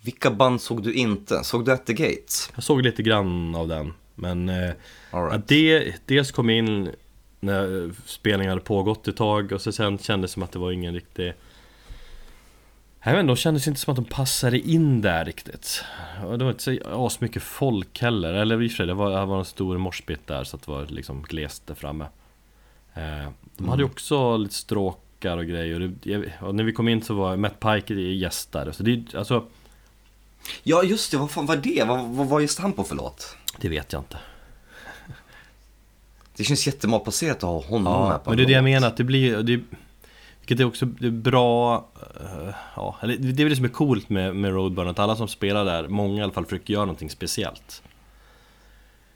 [0.03, 1.45] vilka band såg du inte?
[1.45, 2.51] Såg du At the Gates?
[2.55, 4.73] Jag såg lite grann av den Men eh,
[5.12, 5.49] right.
[5.49, 6.90] det, dels kom in
[7.43, 10.73] när spelningen hade pågått ett tag och så sen kändes det som att det var
[10.73, 11.35] ingen riktig
[13.03, 15.85] Jag vet inte, de kändes inte som att de passade in där riktigt.
[16.25, 18.33] Och det var inte så asmycket folk heller.
[18.35, 20.63] Eller i och för sig, det var, det var en stor morsbit där så att
[20.63, 22.05] det var liksom glest där framme.
[22.95, 25.93] Eh, De hade ju också lite stråkar och grejer.
[26.41, 28.73] Och när vi kom in så var Matt Pike gäst där.
[28.73, 29.45] Så det, alltså,
[30.63, 31.85] Ja, just det, vad fan var det?
[31.89, 33.37] Vad, vad var just han på för låt?
[33.61, 34.19] det vet jag inte
[36.37, 38.64] Det känns jättemalplacerat att ha honom Ja, med på men en det är det jag
[38.64, 39.42] menar, att det blir...
[39.42, 39.61] Det,
[40.40, 41.87] Vilket är också det är bra,
[42.21, 45.16] eh, ja, eller det är väl det som är coolt med, med Roadburn, att alla
[45.16, 47.83] som spelar där, många i alla fall försöker göra någonting speciellt.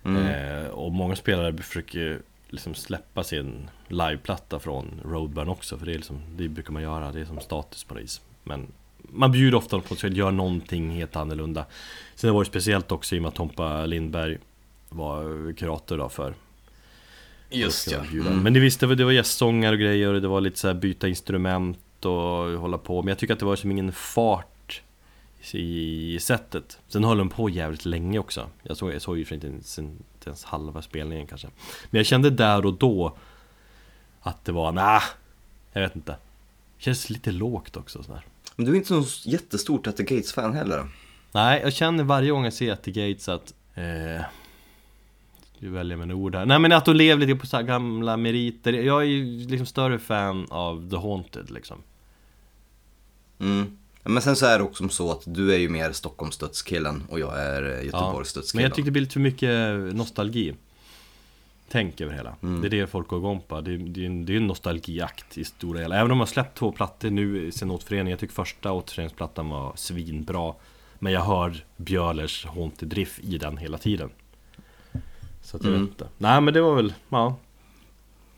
[0.05, 0.27] Mm.
[0.27, 5.97] Eh, och många spelare försöker liksom släppa sin liveplatta från Roadburn också, för det, är
[5.97, 8.21] liksom, det brukar man göra, det är som status på vis.
[8.45, 8.67] Men
[9.03, 11.67] man bjuder ofta på att göra någonting helt annorlunda.
[12.15, 14.39] Sen var det speciellt också i och med att Tompa Lindberg
[14.89, 16.35] var kurator då för
[17.51, 17.99] Just ja.
[17.99, 18.43] Mm.
[18.43, 20.75] Men ni visste väl, det var gästsånger och grejer och det var lite så här
[20.75, 23.03] byta instrument och hålla på.
[23.03, 24.83] Men jag tycker att det var som ingen fart
[25.53, 26.79] i sättet.
[26.89, 28.49] Sen höll de på jävligt länge också.
[28.63, 31.49] Jag såg, jag såg ju för inte ens, inte ens halva spelningen kanske.
[31.91, 33.17] Men jag kände där och då
[34.21, 35.03] Att det var, nah,
[35.73, 36.17] jag vet inte.
[36.79, 38.25] Känns lite lågt också sådär.
[38.57, 40.89] Men du är inte så jättestort At the Gates-fan heller?
[41.33, 44.25] Nej, jag känner varje gång jag ser At the Gates att eh,
[45.59, 46.47] du väljer med ord här.
[46.47, 48.73] Nej men att de lever lite på så gamla meriter.
[48.73, 51.79] Jag är ju liksom större fan av The Haunted liksom.
[53.39, 53.79] Mm.
[54.03, 57.41] Men sen så är det också så att du är ju mer Stockholmsdödskillen och jag
[57.41, 58.63] är Göteborgsdödskillen.
[58.63, 60.55] Men jag tyckte det blir lite för mycket nostalgi.
[61.69, 62.37] Tänk över hela.
[62.43, 62.61] Mm.
[62.61, 63.61] Det är det folk går igång på.
[63.61, 65.97] Det är, det är, en, det är en nostalgiakt i stora hela.
[65.97, 68.11] Även om jag släppt två plattor nu sen återföreningen.
[68.11, 70.55] Jag tycker första återföreningsplattan var svinbra.
[70.99, 74.11] Men jag hör Björlers Haunted Riff i den hela tiden.
[75.47, 75.83] Så att jag mm.
[75.83, 76.09] vet inte.
[76.19, 77.37] Nej men det var väl, ja.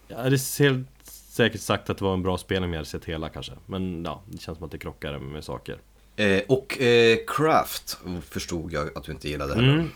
[0.09, 3.05] Jag hade helt säkert sagt att det var en bra spelning om jag hade sett
[3.05, 3.53] hela kanske.
[3.67, 5.79] Men ja, det känns som att det krockar med saker.
[6.17, 7.99] Eh, och eh, Craft
[8.29, 9.89] förstod jag att du inte gillade heller.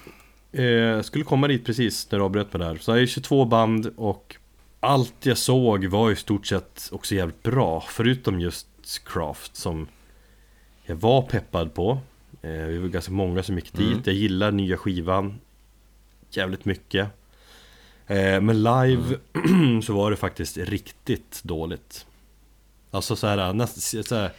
[0.52, 0.96] Mm.
[0.96, 2.76] Eh, skulle komma dit precis när du avbröt mig där.
[2.76, 4.36] Så jag är 22 band och
[4.80, 7.84] allt jag såg var i stort sett också jävligt bra.
[7.88, 8.68] Förutom just
[9.04, 9.88] Craft som
[10.84, 11.98] jag var peppad på.
[12.42, 13.86] Eh, vi var ganska många som gick dit.
[13.86, 14.02] Mm.
[14.04, 15.40] Jag gillar nya skivan
[16.37, 17.09] jävligt mycket.
[18.07, 19.83] Eh, men live mm.
[19.83, 22.07] så var det faktiskt riktigt dåligt.
[22.91, 24.33] Alltså så här, nästan så här,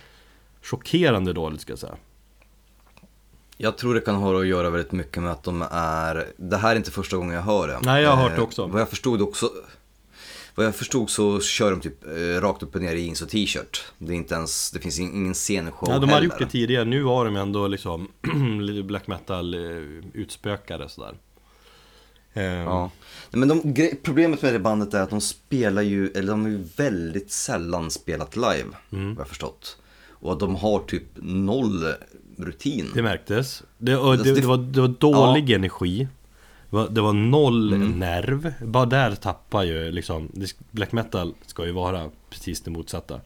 [0.61, 1.95] chockerande dåligt ska jag säga.
[3.57, 6.71] Jag tror det kan ha att göra väldigt mycket med att de är, det här
[6.71, 7.79] är inte första gången jag hör det.
[7.83, 8.67] Nej, jag har hört det eh, också.
[8.67, 9.49] vad jag förstod också,
[10.55, 13.29] vad jag förstod så kör de typ eh, rakt upp och ner i jeans och
[13.29, 13.83] t-shirt.
[13.97, 16.85] Det är inte ens, det finns ingen scenshow Ja, de har gjort det tidigare.
[16.85, 18.07] Nu var de ändå liksom
[18.83, 19.55] black metal
[20.13, 21.15] utspökare sådär.
[22.33, 22.43] Um.
[22.43, 22.91] Ja.
[23.31, 26.63] Men de, problemet med det bandet är att de spelar ju, eller de har ju
[26.75, 29.15] väldigt sällan spelat live, mm.
[29.15, 29.77] vad jag förstått.
[30.09, 31.93] Och att de har typ noll
[32.37, 32.91] rutin.
[32.93, 33.63] Det märktes.
[33.77, 35.55] Det, och det, det, var, det var dålig ja.
[35.55, 36.07] energi.
[36.69, 37.99] Det var, det var noll mm.
[37.99, 38.53] nerv.
[38.61, 40.31] Bara där tappar ju liksom,
[40.71, 43.21] black metal ska ju vara precis det motsatta.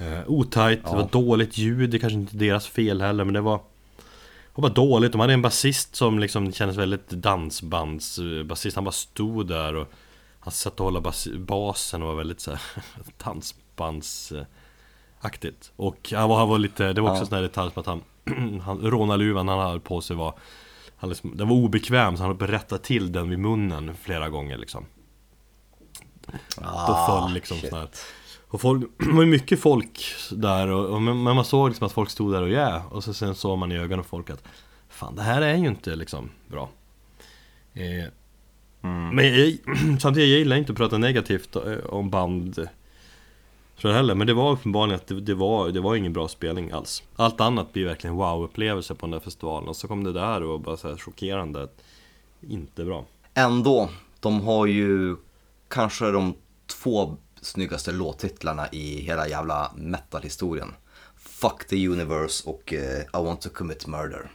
[0.00, 0.90] Uh, otajt, ja.
[0.90, 3.60] det var dåligt ljud, det kanske inte är deras fel heller men det var
[4.60, 9.74] var dåligt, de hade en basist som liksom kändes väldigt dansbandsbasist Han bara stod där
[9.74, 9.92] och
[10.40, 12.60] Han satt och hålla bas basen och var väldigt såhär
[13.24, 17.26] dansbandsaktigt Och han var, han var lite, det var också ja.
[17.26, 18.02] sån här detalj som att han,
[18.64, 20.34] han Rånarluvan han hade på sig var
[20.96, 24.58] han liksom, Den var obekväm så han hade berättat till den vid munnen flera gånger
[24.58, 24.86] liksom
[26.56, 27.70] ah, Då föll liksom shit.
[27.70, 27.88] sån här
[28.50, 32.10] och folk, det var mycket folk där och, och men man såg liksom att folk
[32.10, 34.44] stod där och ja yeah, Och så sen såg man i ögonen på folk att
[34.88, 36.68] Fan det här är ju inte liksom bra.
[37.74, 38.04] Eh,
[38.82, 39.16] mm.
[39.16, 39.58] Men jag,
[40.00, 42.68] samtidigt, jag gillar inte att prata negativt eh, om band
[43.80, 46.28] Tror jag heller, men det var uppenbarligen att det, det, var, det var ingen bra
[46.28, 47.02] spelning alls.
[47.16, 49.68] Allt annat blir verkligen wow-upplevelse på den där festivalen.
[49.68, 51.68] Och så kom det där och var bara så här chockerande
[52.40, 53.04] Inte bra.
[53.34, 53.88] Ändå,
[54.20, 55.16] de har ju
[55.68, 56.34] kanske de
[56.66, 60.74] två snyggaste låttitlarna i hela jävla metalhistorien.
[61.16, 64.30] Fuck the Universe och uh, I want to commit murder.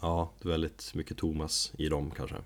[0.00, 2.36] Ja, det är väldigt mycket Thomas i dem kanske.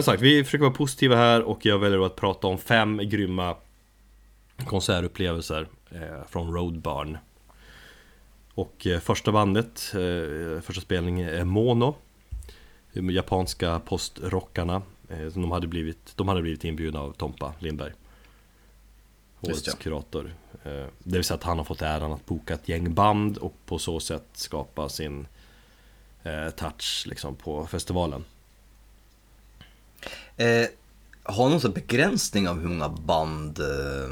[0.00, 3.56] Men sagt, vi försöker vara positiva här och jag väljer att prata om fem grymma
[4.66, 7.18] konsertupplevelser eh, från Road Barn.
[8.54, 11.94] Och eh, första bandet, eh, första spelningen är Mono.
[12.92, 14.82] De japanska postrockarna.
[15.34, 17.92] De, hade blivit, de hade blivit inbjudna av Tompa Lindberg.
[19.40, 20.34] Årets kurator.
[20.98, 23.78] Det vill säga att han har fått äran att boka ett gäng band och på
[23.78, 25.26] så sätt skapa sin
[26.56, 28.24] touch liksom, på festivalen.
[30.44, 30.66] Eh,
[31.22, 34.10] har någon sån begränsning av hur många band eh,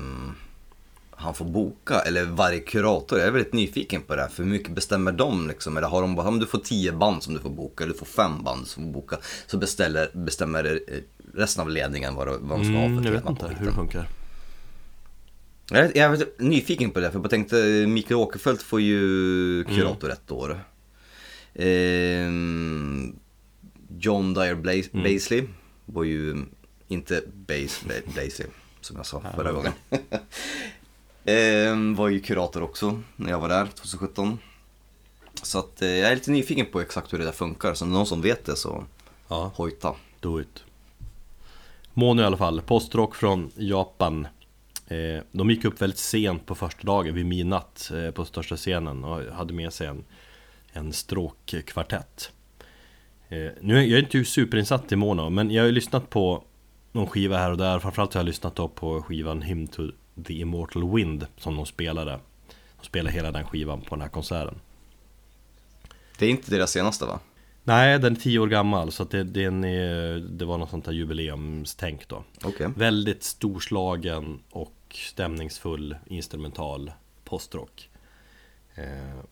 [1.11, 1.99] han får boka?
[2.01, 3.18] Eller varje kurator?
[3.18, 4.29] Jag är väldigt nyfiken på det här.
[4.29, 5.76] För hur mycket bestämmer de liksom?
[5.76, 7.99] Eller har de bara, om du får tio band som du får boka, eller du
[7.99, 9.16] får fem band som du får boka.
[9.47, 10.99] Så beställer, bestämmer eh,
[11.35, 13.66] resten av ledningen vad, de- vad de ska ha Mm, för jag vet inte hur
[13.66, 14.09] det funkar.
[15.70, 19.61] Jag är, jag är nyfiken på det, för jag tänkte eh, Mikael Åkerfeldt får ju
[19.61, 19.74] Mm.
[19.74, 20.61] kurator ett år.
[21.55, 23.16] Ehm,
[23.99, 25.03] John Dyer Blas- Mm.
[25.05, 25.45] Baisley
[25.93, 26.45] var ju
[26.89, 27.84] inte Bas
[28.14, 28.49] Baisley,
[28.80, 29.72] som jag sa förra gången.
[31.24, 34.39] Ehm, var ju kurator också när jag var där 2017.
[35.43, 37.93] Så att eh, jag är lite nyfiken på exakt hur det där funkar, så om
[37.93, 38.84] någon som vet det så
[39.28, 39.95] Ja, hojta.
[40.20, 40.64] do it.
[41.95, 44.26] Mono i alla fall, postrock från Japan.
[44.86, 49.05] Eh, de gick upp väldigt sent på första dagen, vid midnatt eh, på största scenen
[49.05, 50.05] och hade med sig en,
[50.72, 52.30] en stråkkvartett.
[53.29, 56.45] Eh, nu är jag inte superinsatt i Mono, men jag har ju lyssnat på
[56.93, 57.79] någon skiva här och där.
[57.79, 59.83] Framförallt har jag lyssnat då på skivan Hymn to
[60.26, 62.20] the Immortal Wind som de spelade.
[62.81, 64.61] De spelade hela den skivan på den här konserten.
[66.18, 67.20] Det är inte deras senaste va?
[67.64, 70.93] Nej, den är tio år gammal så det, den är, det var något sånt här
[70.93, 72.24] jubileumstänk då.
[72.45, 72.68] Okej.
[72.76, 76.93] Väldigt storslagen och stämningsfull instrumental
[77.24, 77.91] postrock.
[78.74, 79.24] Eh,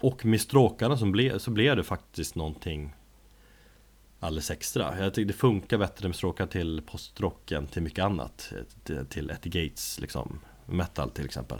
[0.00, 2.92] och med stråkarna som ble, så blev det faktiskt någonting
[4.20, 4.98] alldeles extra.
[4.98, 8.52] Jag tycker det funkar bättre med stråkar till postrock än till mycket annat.
[9.08, 11.58] Till, Etty Gates liksom, metal till exempel.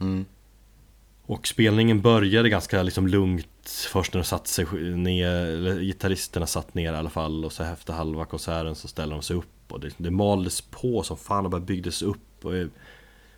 [0.00, 0.24] Mm.
[1.26, 4.64] Och spelningen började ganska liksom lugnt Först när de satt sig
[4.96, 9.14] ner, eller gitarristerna satt ner i alla fall Och så efter halva konserten så ställde
[9.14, 12.52] de sig upp Och det, det maldes på som fan och bara byggdes upp och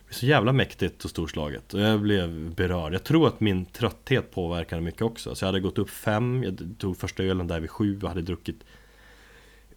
[0.09, 4.81] så jävla mäktigt och storslaget Och jag blev berörd Jag tror att min trötthet påverkade
[4.81, 7.99] mycket också Så jag hade gått upp fem Jag tog första ölen där vid sju
[8.03, 8.63] och hade druckit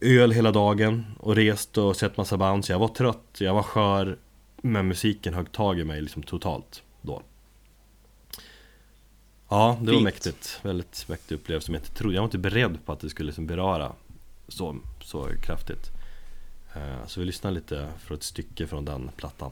[0.00, 3.62] Öl hela dagen Och rest och sett massa band Så jag var trött, jag var
[3.62, 4.18] skör
[4.62, 7.22] Men musiken högg tag i mig liksom totalt då
[9.48, 10.04] Ja, det var Fint.
[10.04, 10.60] mäktigt.
[10.62, 12.14] Väldigt mäktig upplevelse som jag inte trodde.
[12.14, 13.92] Jag var inte beredd på att det skulle liksom beröra
[14.48, 15.90] så, så kraftigt.
[16.74, 19.50] Eh, Så vi lyssnar lite för ett stycke från den plattan.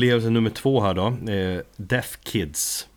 [0.00, 2.88] Upplevelse nummer två här då, eh, Deaf Kids.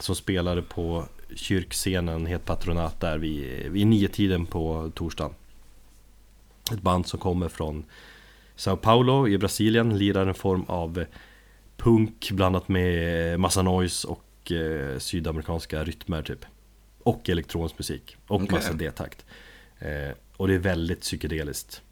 [0.00, 5.34] Som spelade på kyrkscenen, het patronat där vid, vid nio tiden på torsdagen.
[6.72, 7.84] Ett band som kommer från
[8.56, 11.04] Sao Paulo i Brasilien, lirar en form av
[11.76, 16.44] punk blandat med massa noise och eh, sydamerikanska rytmer typ.
[17.02, 18.16] Och elektronisk musik.
[18.26, 18.54] Och Okej.
[18.54, 19.24] massa D-takt.
[19.78, 21.82] Eh, och det är väldigt psykedeliskt.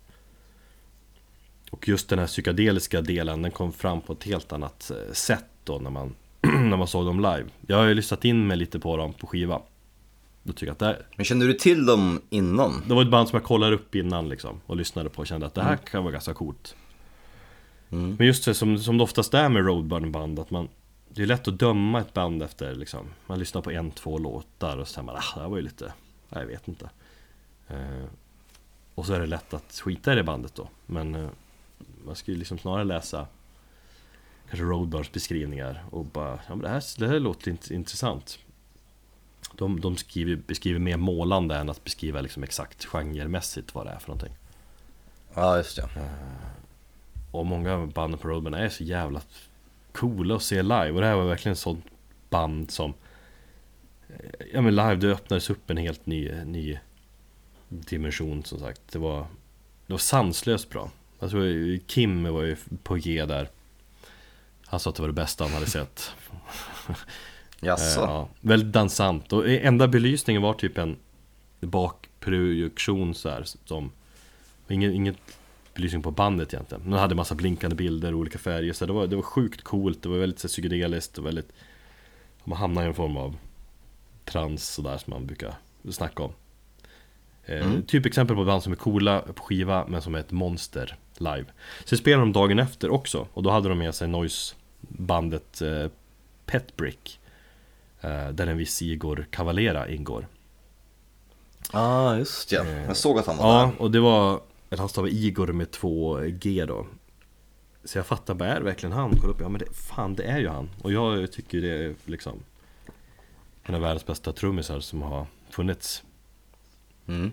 [1.73, 5.45] Och just den här psykedeliska delen, den kom fram på ett helt annat eh, sätt
[5.65, 7.45] då när man, när man såg dem live.
[7.67, 9.63] Jag har ju lyssnat in mig lite på dem på skiva.
[10.43, 12.83] Då tycker att det, här, Men kände du till dem innan?
[12.89, 15.47] det var ett band som jag kollade upp innan liksom och lyssnade på och kände
[15.47, 16.77] att det här kan vara ganska coolt.
[17.91, 18.17] Mm.
[18.19, 20.69] Men just det som, som det oftast är med roadburn-band att man
[21.09, 24.77] Det är lätt att döma ett band efter liksom Man lyssnar på en, två låtar
[24.77, 25.93] och så säger man ah, det här var ju lite
[26.29, 26.91] jag vet inte
[27.69, 28.05] eh,
[28.95, 31.29] Och så är det lätt att skita i det bandet då Men eh,
[32.07, 33.27] Man skulle liksom snarare läsa
[34.49, 38.39] Kanske Roadburns beskrivningar och bara Ja men det här, det här låter int- intressant.
[39.57, 43.99] De, de skriver, beskriver mer målande än att beskriva liksom exakt genremässigt vad det är
[43.99, 44.37] för någonting.
[45.35, 45.89] Ja, just det.
[47.31, 49.21] Och många av banden på Roadburn är så jävla
[49.93, 50.91] coola att se live.
[50.91, 51.85] Och det här var verkligen ett sånt
[52.31, 52.95] band som
[54.09, 56.79] eh, Ja men live, det öppnades upp en helt ny, ny
[57.69, 58.81] dimension som sagt.
[58.93, 59.27] Det var
[59.87, 60.91] Det var sanslöst bra
[61.23, 63.49] Jag tror Kim var ju på G där.
[64.67, 66.11] Han sa att det var det bästa han hade sett.
[67.61, 68.01] Jaså?
[68.01, 69.33] Eh, Ja, väldigt dansant.
[69.33, 70.97] Och enda belysningen var typ en
[71.61, 73.91] bakprojektion så här som
[74.69, 75.15] Ingen, ingen
[75.75, 76.83] belysning på bandet egentligen.
[76.85, 80.03] Men hade massa blinkande bilder och olika färger så det var, det var sjukt coolt,
[80.03, 81.53] det var väldigt så, här, psykedeliskt och väldigt
[82.45, 83.37] Man hamnar i en form av
[84.25, 85.55] trans sådär som man brukar
[85.91, 86.33] snacka om
[87.47, 87.83] Mm.
[87.83, 91.45] Typ exempel på band som är coola på skiva men som är ett monster live
[91.85, 95.91] Sen spelade de dagen efter också och då hade de med sig noise-bandet eh,
[96.47, 97.21] Pet Brick
[98.01, 100.27] eh, Där en viss Igor Cavalera ingår
[101.73, 102.57] Ja, ah, just det.
[102.57, 103.83] Eh, Jag såg att han var Ja, där.
[103.83, 104.41] och det var
[104.71, 106.87] Eller han stavade Igor med två G då
[107.85, 109.11] Så jag fattar bara, är det verkligen han?
[109.21, 111.95] Kolla upp, ja men det, fan det är ju han Och jag tycker det är
[112.05, 112.39] liksom
[113.63, 116.03] En av världens bästa trummisar som har funnits
[117.07, 117.33] Mm.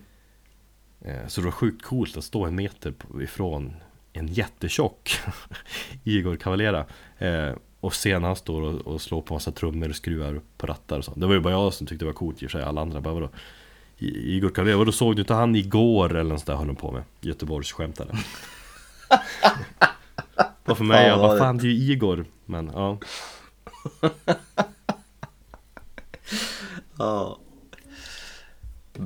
[1.02, 3.76] Eh, Så det var sjukt coolt att stå en meter ifrån
[4.14, 5.20] en jättetjock
[6.04, 6.86] Igor Cavalera
[7.18, 10.68] eh, Och se när han står och, och slår på massa trummor och skruvar på
[10.68, 12.52] rattar och så Det var ju bara jag som tyckte det var coolt i och
[12.52, 13.30] för sig, alla andra bara vadå
[13.98, 16.92] Igor Cavalera, vadå såg du inte han igår eller något sånt där höll de på
[16.92, 17.04] med?
[17.22, 18.10] Göteborgsskämtare
[20.66, 22.98] Och för mig, Ja, jag bara fan det är ju Igor Men ja,
[26.98, 27.40] Ja.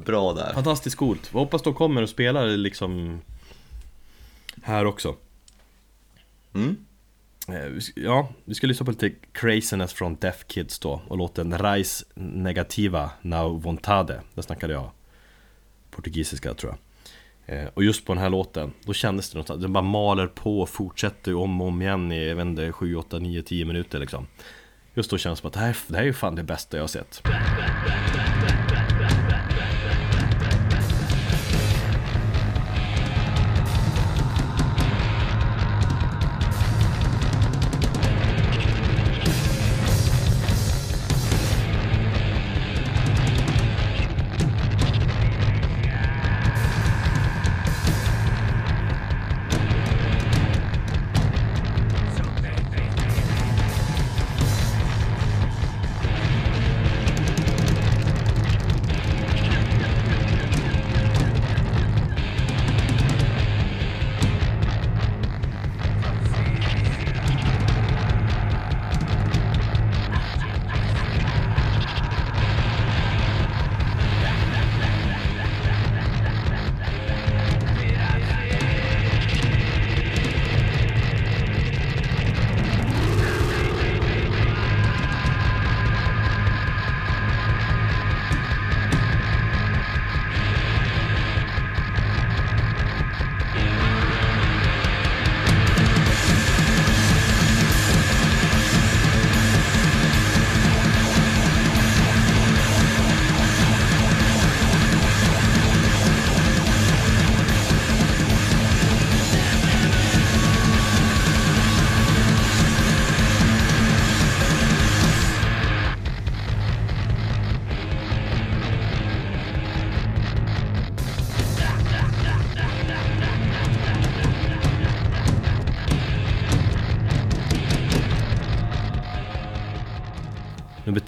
[0.06, 0.54] Bra där.
[0.54, 1.30] fantastiskt coolt.
[1.34, 3.22] Jag hoppas de kommer och spelar liksom
[4.64, 5.16] Här också.
[6.54, 6.86] Mm.
[7.48, 12.06] Eh, Ja, vi ska lyssna på lite craziness från Deaf Kids då och låten Rais
[12.16, 14.22] Negativa Now Vontade.
[14.34, 14.92] Det snackade jag
[15.92, 16.80] portugisiska tror jag.
[17.46, 20.62] Eh, Och just på den här låten, då kändes det något Den bara maler på
[20.62, 24.00] och fortsätter om och om igen i, jag vet inte, 7, 8, 9, 10 minuter
[24.00, 24.28] liksom.
[24.94, 26.78] Just då känns det som att det här, det här är ju fan det bästa
[26.78, 27.22] jag har sett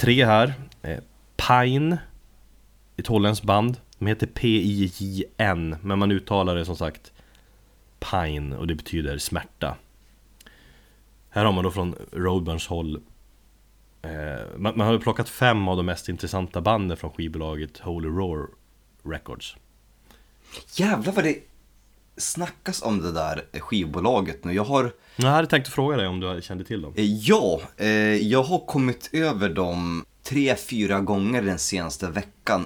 [0.06, 1.00] tre här, eh,
[1.36, 1.98] Pine.
[2.98, 3.78] Ett holländskt band.
[4.00, 7.14] De heter P-I-J-N, men man uttalar det som sagt
[8.00, 9.78] Pine och det betyder smärta.
[11.30, 13.02] Här har man då från Roadburns håll
[14.02, 14.12] eh,
[14.58, 18.48] man, man har plockat fem av de mest intressanta banden från skivbolaget Holy Roar
[19.04, 19.56] Records.
[20.76, 21.40] Jävlar vad det
[22.18, 24.54] snackas om det där skivbolaget nu.
[24.54, 24.92] Jag har...
[25.16, 26.94] Jag hade tänkt fråga dig om du kände till dem.
[26.96, 32.66] Eh, Ja, eh, jag har kommit över dem tre, fyra gånger den senaste veckan.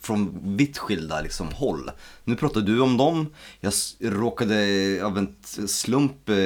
[0.00, 1.90] Från vitt skilda liksom, håll.
[2.24, 3.26] Nu pratar du om dem.
[3.60, 4.54] Jag råkade
[5.04, 5.36] av en
[5.68, 6.36] slump eh,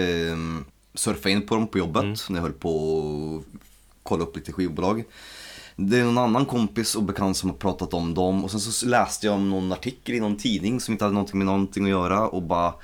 [0.94, 3.60] surfa in på dem på jobbet när jag höll på att
[4.02, 5.04] kolla upp lite skivbolag.
[5.76, 8.86] Det är någon annan kompis och bekant som har pratat om dem och sen så
[8.86, 11.90] läste jag om någon artikel i någon tidning som inte hade någonting med någonting att
[11.90, 12.74] göra och bara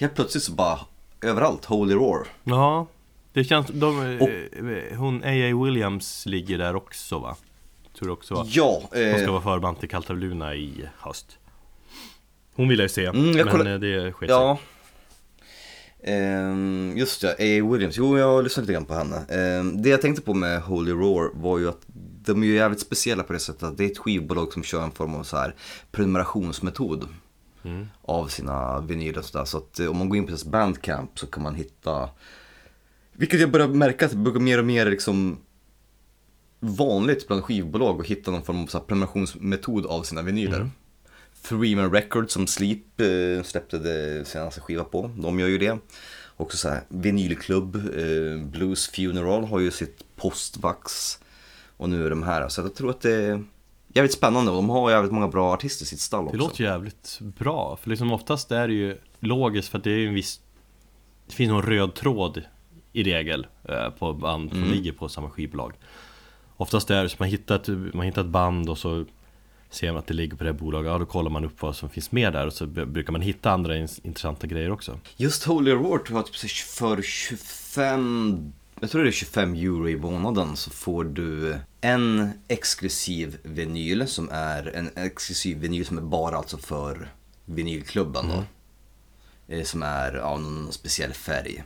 [0.00, 0.78] helt plötsligt så bara
[1.22, 2.26] överallt, Holy Roar.
[2.44, 2.86] Ja,
[3.32, 3.66] det känns...
[3.66, 5.64] De, eh, hon A.A.
[5.64, 7.36] Williams ligger där också va?
[7.98, 8.44] Tror du också va?
[8.48, 11.38] Ja, Hon eh, ska vara förband till Kaltarluna i höst.
[12.54, 14.38] Hon vill jag ju se, Mm, jag men kollar- eh, det sket sig.
[14.38, 14.58] Ja.
[16.04, 17.66] Ehm, just det, A.
[17.72, 17.96] Williams.
[17.96, 19.16] Jo, jag har lyssnat lite grann på henne.
[19.28, 21.86] Ehm, det jag tänkte på med Holy Roar var ju att
[22.34, 24.82] de är ju jävligt speciella på det sättet att det är ett skivbolag som kör
[24.82, 25.54] en form av så här
[25.92, 27.08] prenumerationsmetod
[27.62, 27.86] Mm.
[28.02, 29.44] av sina vinyler och sådär.
[29.44, 32.08] Så att eh, om man går in på deras bandcamp så kan man hitta,
[33.12, 35.38] vilket jag börjar märka att det blir mer och mer liksom
[36.60, 40.56] vanligt bland skivbolag att hitta någon form av så här prenumerationsmetod av sina vinyler.
[40.56, 40.70] Mm.
[41.42, 45.78] Three Man Records som Sleep eh, släppte det senaste skiva på, de gör ju det.
[46.36, 51.18] Också så här vinylklubb, eh, Blues Funeral har ju sitt postvax.
[51.80, 53.44] Och nu är de här, så jag tror att det är
[53.94, 54.50] jävligt spännande.
[54.50, 56.32] Och de har jävligt många bra artister i sitt stall också.
[56.32, 60.06] Det låter jävligt bra, för liksom oftast är det ju logiskt för att det är
[60.08, 60.40] en viss
[61.26, 62.42] Det finns någon röd tråd
[62.92, 64.70] i regel eh, på band som Mm.
[64.72, 65.72] ligger på samma skivbolag.
[66.56, 69.04] Oftast är det så man hittar ett, man hittar ett band och så
[69.70, 71.76] ser man att det ligger på det här bolaget, ja då kollar man upp vad
[71.76, 74.98] som finns med där och så brukar man hitta andra in- intressanta grejer också.
[75.16, 76.34] Just Holy tror jag typ
[76.66, 83.38] för 25, jag tror det är 25 euro i månaden så får du en exklusiv
[83.42, 87.12] vinyl som är en exklusiv vinyl som är bara alltså för
[87.44, 88.44] vinylklubben då.
[89.54, 91.64] Eh, Som är av någon speciell färg.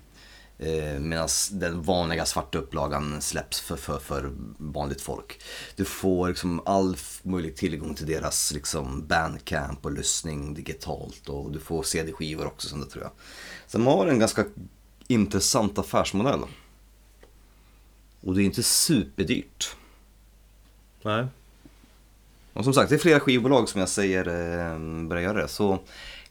[0.59, 5.43] Eh, Medan den vanliga svarta upplagan släpps för, för, för vanligt folk.
[5.77, 11.61] Du får liksom all möjlig tillgång till deras liksom bandcamp och lyssning digitalt och du
[11.61, 13.13] får CD-skivor också som det tror jag.
[13.67, 14.45] Så de har en ganska
[15.07, 16.41] intressant affärsmodell.
[18.25, 19.77] Och det är inte superdyrt.
[21.03, 21.27] Nej
[22.53, 25.49] Och som sagt, det är flera skivbolag som jag säger eh, börjar göra det.
[25.49, 25.79] Så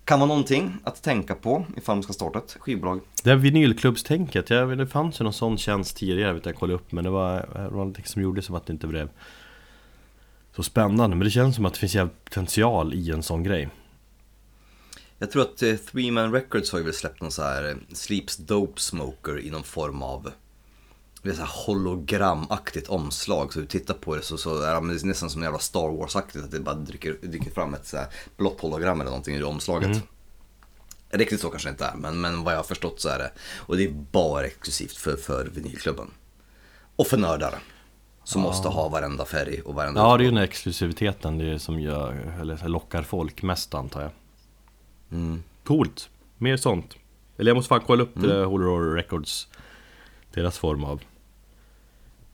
[0.05, 3.01] kan vara någonting att tänka på ifall man ska starta ett skivbolag.
[3.23, 6.75] Det här vinylklubbstänket, jag, det fanns ju någon sån tjänst tidigare, vet jag, jag kollade
[6.75, 9.09] upp Men det var, det var någonting som gjorde som att det inte blev
[10.55, 13.69] så spännande Men det känns som att det finns jävligt potential i en sån grej
[15.17, 17.75] Jag tror att eh, Three Man Records har ju väl släppt någon så här eh,
[17.93, 20.31] Sleeps Dope Smoker i någon form av
[21.23, 23.53] det är så här hologramaktigt omslag.
[23.53, 26.43] Så du tittar på det så, så är det nästan som en jävla Star Wars-aktigt.
[26.43, 28.07] Att det bara dyker, dyker fram ett så här
[28.37, 30.03] blått hologram eller någonting i omslaget.
[31.09, 33.31] Riktigt så kanske det inte är, men, men vad jag har förstått så är det.
[33.57, 36.11] Och det är bara exklusivt för, för vinylklubben.
[36.95, 37.59] Och för nördar.
[38.23, 41.45] Som måste ha varenda färg och varenda Ja, det är ju den här exklusiviteten det
[41.45, 44.11] är som gör, eller lockar folk mest antar jag
[45.11, 45.43] Mm.
[45.63, 46.95] Coolt, mer sånt
[47.37, 49.47] Eller jag måste fan kolla upp det där Holy Roar Records
[50.33, 51.01] Deras form av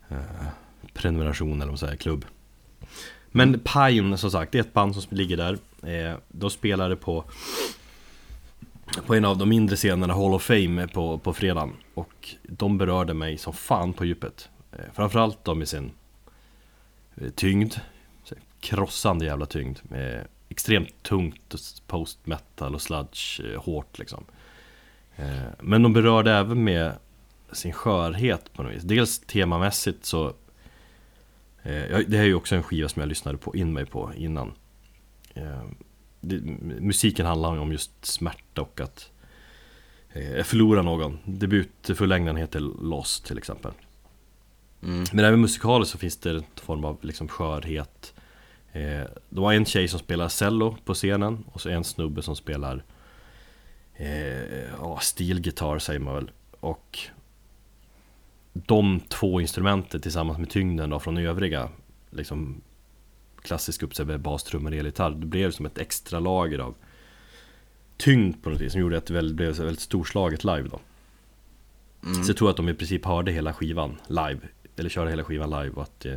[0.10, 0.18] eh,
[0.94, 2.26] Prenumeration eller vad man säger, klubb.
[3.32, 5.58] Men Pine som sagt, det är ett band som ligger där.
[5.84, 7.24] Eh, De spelade på
[9.06, 11.74] På en av de mindre scenerna, Hall of Fame på, på fredagen.
[11.94, 14.50] Och de berörde mig som fan på djupet.
[14.72, 15.92] Eh, Framförallt de med sin
[17.16, 17.74] eh, tyngd.
[18.60, 19.80] Krossande jävla tyngd.
[19.92, 21.56] Eh, extremt tungt
[21.88, 24.26] post metal och sludge eh, hårt liksom.
[25.16, 26.94] Eh, men de berörde även med
[27.52, 28.84] sin skörhet på något vis.
[28.84, 30.28] Dels temamässigt så
[31.64, 34.12] eh, Det här är ju också en skiva som jag lyssnade på in mig på
[34.16, 34.54] innan.
[35.34, 35.64] Eh,
[36.22, 36.42] det,
[36.82, 39.12] Musiken handlar om just smärta och att
[40.14, 41.20] eh, förlora någon.
[41.26, 43.72] Debutfullängden heter Lost till exempel.
[44.84, 45.06] Mm.
[45.14, 48.14] men även musikaliskt så finns det en form av liksom skörhet.
[48.72, 52.36] Eh, Det var en tjej som spelar cello på scenen och så en snubbe som
[52.36, 52.84] spelar
[53.96, 56.32] eh, ja, stilgitarr säger man väl.
[56.60, 57.00] Och
[58.54, 61.70] de två instrumenten tillsammans med tyngden då från övriga
[62.10, 62.62] liksom
[63.42, 65.12] klassisk uppsättning bas, trummor, elgitarr.
[65.12, 66.76] Det blev som ett extra lager av
[67.98, 70.80] tyngd på något vis som gjorde att det väl blev så väldigt storslaget live då.
[72.06, 72.24] Mm.
[72.24, 74.40] så jag tror att de i princip hörde hela skivan live
[74.78, 76.14] eller köra hela skivan live och att eh,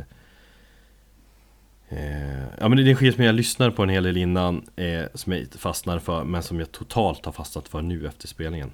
[1.89, 4.69] eh, Ja men det är en skiva som jag lyssnar på en hel del innan
[4.75, 8.71] eh, Som jag fastnar för men som jag totalt har fastnat för nu efter spelningen.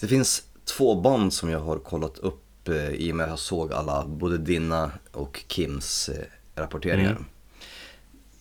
[0.00, 3.38] Det finns två band som jag har kollat upp eh, i och med att jag
[3.38, 7.10] såg alla, både dina och Kims eh, rapporteringar.
[7.10, 7.24] Mm.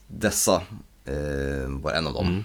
[0.07, 0.61] Dessa
[1.05, 2.27] eh, var en av dem.
[2.27, 2.43] Mm.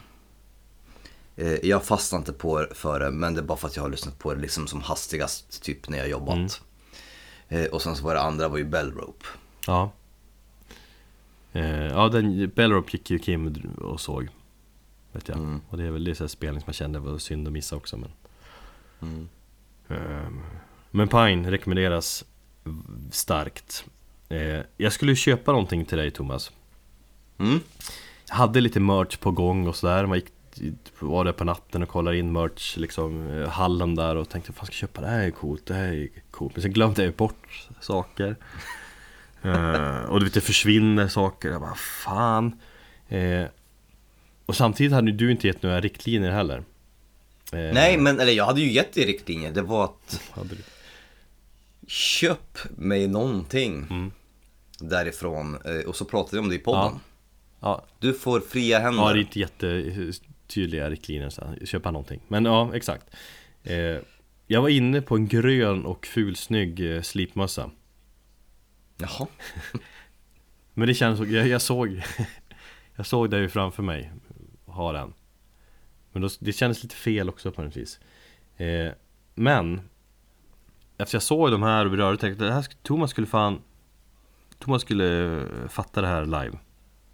[1.37, 3.91] Eh, jag fastnade inte på för det, men det är bara för att jag har
[3.91, 6.37] lyssnat på det liksom som hastigast, typ när jag jobbat.
[6.37, 7.64] Mm.
[7.64, 9.26] Eh, och sen så var det andra var ju Bellrope.
[9.66, 9.93] Ja
[11.53, 14.29] eh, Ja den, Bellrope gick ju Kim och såg
[15.12, 15.61] Vet jag Mm.
[15.68, 18.11] Och det är väl det spelning som jag kände var synd att missa också men
[19.01, 19.29] Mm.
[20.91, 22.24] Men Pine rekommenderas
[23.11, 23.84] starkt.
[24.28, 26.53] Eh, Jag skulle köpa någonting till dig Thomas.
[27.39, 27.61] Mm.
[28.28, 30.07] Jag hade lite merch på gång och sådär.
[30.07, 30.32] Man gick,
[30.99, 34.66] var där på natten och kollade in merch liksom eh, Hallen där och tänkte fan
[34.66, 35.20] ska jag köpa det här?
[35.26, 36.55] Är coolt, det här är coolt.
[36.57, 38.36] Men sen glömde jag bort saker.
[39.43, 42.61] Eh, Och du vet det försvinner saker, jag bara fan.
[43.09, 43.45] Eh,
[44.47, 46.62] Och samtidigt hade du inte gett några riktlinjer heller
[47.53, 49.53] Nej, men eller jag hade ju gett dig riktlinjer.
[49.53, 50.20] Det var att
[51.86, 54.11] köp mig någonting Mm.
[54.80, 55.55] därifrån.
[55.64, 56.92] Eh, och så pratade vi om det i podden.
[56.92, 57.01] Ja.
[57.61, 59.03] Ja, Du får fria händer.
[59.03, 61.66] Ja, det är inte jättetydliga riktlinjer så här.
[61.66, 63.05] köpa någonting Men ja, exakt
[63.64, 63.96] eh,
[64.46, 67.70] Jag var inne på en grön och fulsnygg eh, slipmössa
[68.99, 69.26] Jaha.
[70.74, 72.03] Men det kändes, jag, jag såg
[72.96, 74.12] Jag såg det ju framför mig
[74.66, 75.12] Ha den
[76.19, 78.01] Men då, det kändes lite fel också på något vis
[78.57, 78.93] eh,
[79.35, 79.81] Men
[80.99, 83.61] Efter jag såg de här och berörde tänkte jag, sk- Thomas skulle fan
[84.59, 86.59] Thomas skulle eh, fatta det här live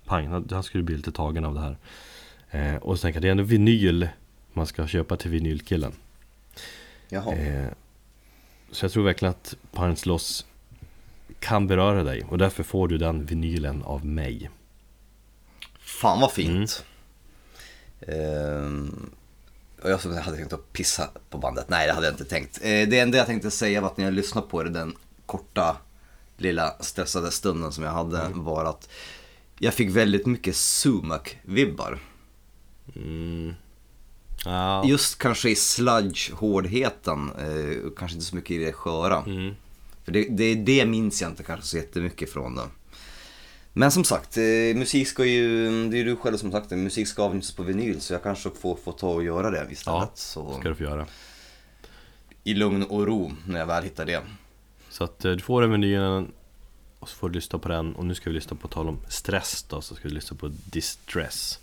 [0.05, 1.77] Pang, han, han skulle bli lite tagen av det här
[2.51, 4.09] eh, Och så tänkte jag, det är ändå vinyl
[4.53, 5.93] Man ska köpa till vinylkillen
[7.09, 7.35] Jaha.
[7.35, 7.69] Eh,
[8.71, 10.47] så jag tror verkligen att Pines Loss
[11.39, 14.51] kan beröra dig och därför får du den vinylen av mig.
[15.81, 16.49] Fan vad fint.
[16.51, 16.67] Mm.
[18.09, 19.11] Ehm,
[19.83, 21.69] och jag hade tänkt att pissa på bandet.
[21.69, 22.59] Nej, det hade jag inte tänkt.
[22.63, 24.95] Eh, det enda jag tänkte säga var att när jag lyssnade på det den
[25.27, 25.77] korta
[26.37, 28.45] lilla stressade stunden som jag hade Mm.
[28.45, 28.89] var att
[29.59, 31.99] jag fick väldigt mycket Sumac-vibbar.
[32.97, 33.55] Mm.
[34.45, 34.85] Ja.
[34.87, 39.23] Just kanske i sludge-hårdheten, eh, och kanske inte så mycket i det sköra.
[39.27, 39.55] Mm.
[40.05, 42.63] För det, det, det minns jag inte kanske så jättemycket från det.
[43.77, 44.43] Men som sagt, eh,
[44.75, 48.13] musik ska ju, det är du själv som sagt musik ska avnjutas på vinyl så
[48.13, 49.87] jag kanske får, får ta och göra det istället.
[49.87, 51.07] Ja, så, ska du få göra.
[52.45, 54.21] I lugn och ro när jag väl hittar det.
[54.91, 56.33] Så att eh, du får den vinylen
[56.99, 58.99] och så får du lyssna på den och nu ska vi lyssna på tal om
[59.09, 61.59] stress då så ska vi lyssna på Distress.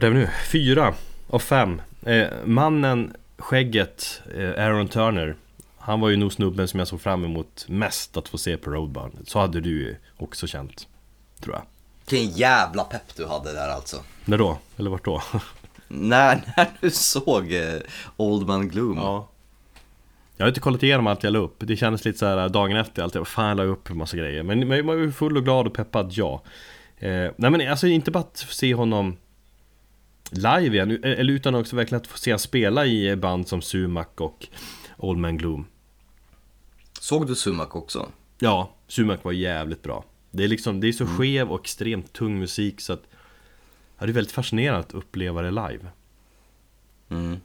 [0.00, 0.28] Vart är vi nu?
[0.52, 0.94] Fyra
[1.30, 1.82] av fem.
[2.02, 5.36] Eh, mannen, skägget, eh, Aaron Turner.
[5.78, 8.70] Han var ju nog snubben som jag såg fram emot mest att få se på
[8.70, 9.10] Roadburn.
[9.26, 10.88] Så hade du ju också känt,
[11.40, 11.62] tror jag.
[12.10, 13.96] Vilken jävla pepp du hade där alltså.
[14.24, 14.58] När då?
[14.76, 15.22] Eller vart då?
[15.88, 17.80] När, när du såg eh,
[18.16, 18.96] Old Man Gloom.
[18.96, 19.28] Ja.
[20.36, 21.56] Jag har inte kollat igenom allt jag la upp.
[21.58, 24.16] Det kändes lite så här dagen efter, allt jag fan jag la upp en massa
[24.16, 24.42] grejer.
[24.42, 26.42] Men men man var ju full och glad och peppad, ja.
[26.98, 29.16] Eh, nej men alltså inte bara att se honom
[30.30, 34.06] live igen, eller utan också verkligen att få se honom spela i band som Sumac
[34.16, 34.46] och
[34.96, 35.66] Old Man Gloom.
[37.00, 38.08] Såg du Sumac också?
[38.38, 40.04] Ja, Sumac var jävligt bra.
[40.30, 43.02] Det är liksom, det är så skev och extremt tung musik så att
[43.98, 45.86] Ja, det är väldigt fascinerande att uppleva det live.
[47.08, 47.40] Mm.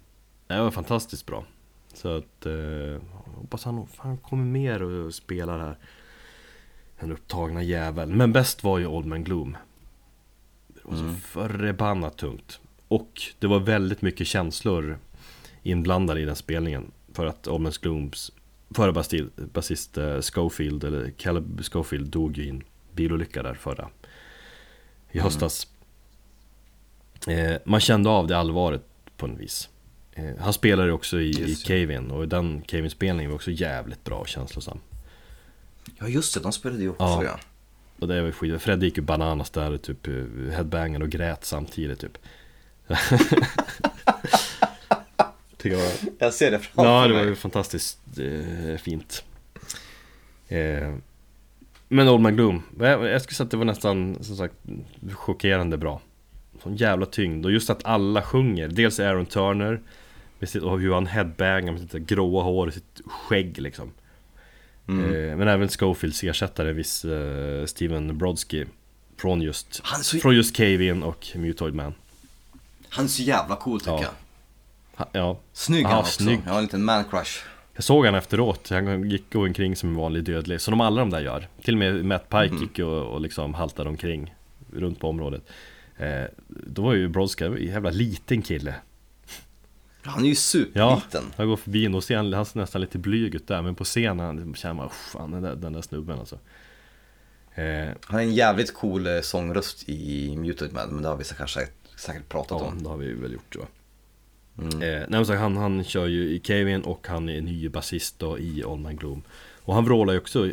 [0.47, 1.45] Det var fantastiskt bra.
[1.93, 3.01] Så att, eh,
[3.36, 5.77] hoppas han, han kommer mer och spelar här.
[6.99, 8.09] Den upptagna jävel.
[8.09, 9.57] Men bäst var ju Old Man Gloom.
[10.67, 11.15] Det var så Mm.
[11.17, 12.59] förbannat tungt.
[12.88, 14.99] Och det var väldigt mycket känslor
[15.63, 16.91] inblandade i den spelningen.
[17.13, 18.31] För att Man Glooms
[18.75, 19.03] förra
[19.53, 23.89] basist, eh, Schofield, eller Caleb Schofield, dog ju i en bilolycka där förra.
[25.11, 25.67] I höstas.
[27.27, 28.83] Eh, man kände av det allvaret
[29.17, 29.69] på en vis.
[30.13, 31.67] Eh, han spelade också i, i Just det.
[31.67, 34.79] Kevin och den Kevin-spelningen var också jävligt bra och känslosam.
[35.99, 37.23] Ja just det, de spelade ju också Ja.
[37.23, 37.39] ja.
[37.99, 38.61] Och det var skit.
[38.61, 40.13] Fred gick ju bananas där, typ eh,
[40.51, 42.17] headbangade och grät samtidigt typ.
[45.69, 45.91] Jag.
[46.17, 47.29] Jag ser det framför Ja, det var mig.
[47.29, 49.23] ju fantastiskt eh, fint.
[50.47, 50.93] Eh,
[51.88, 54.55] men Old Man Gloom, jag, jag skulle säga att det var nästan som sagt
[55.13, 56.01] chockerande bra.
[56.63, 58.67] Sån jävla tyngd och just att alla sjunger.
[58.67, 59.81] Dels Aaron Turner
[60.39, 63.91] med sitt, och hur han headbangar med sitt gråa hår och sitt skägg liksom.
[64.88, 65.05] Mm.
[65.05, 68.65] Eh, men även Schofields ersättare, viss eh, Steven Brodsky.
[69.17, 69.81] Från just,
[70.21, 71.93] från just Cave-In och Mutoid Man.
[72.95, 74.01] Han är så jävla cool tycker Ja.
[74.03, 74.11] jag.
[74.97, 76.23] Ha, ja, Snygg Ja, han också.
[76.23, 76.39] snygg.
[76.45, 77.39] Jag har en liten man crush.
[77.73, 81.09] Jag såg han efteråt, han gick omkring som en vanlig dödlig, som de alla de
[81.09, 84.35] där gör Till och med Matt Pike gick och, och liksom haltade omkring
[84.73, 85.41] runt på området
[85.97, 88.75] eh, Då var ju Brodska en jävla liten kille
[90.03, 91.23] Han är ju Ja, superliten.
[91.35, 93.83] jag går förbi och ser han, han ser nästan lite blyg ut där Men på
[93.83, 96.35] scenen känner man, "Uff, fan den där, den där snubben alltså
[97.55, 101.23] eh, Han är en jävligt cool eh, sångröst i Muted Man, men det har vi
[101.37, 101.67] kanske
[101.97, 102.83] säkert pratat Ja, om.
[102.83, 103.71] det har vi väl gjort tror jag.
[104.73, 104.81] Mm.
[105.01, 108.39] Eh, nej, så han, han kör ju i Kevin och han är ny basist då
[108.39, 109.23] i All Man Gloom.
[109.61, 110.51] Och han vrålar ju också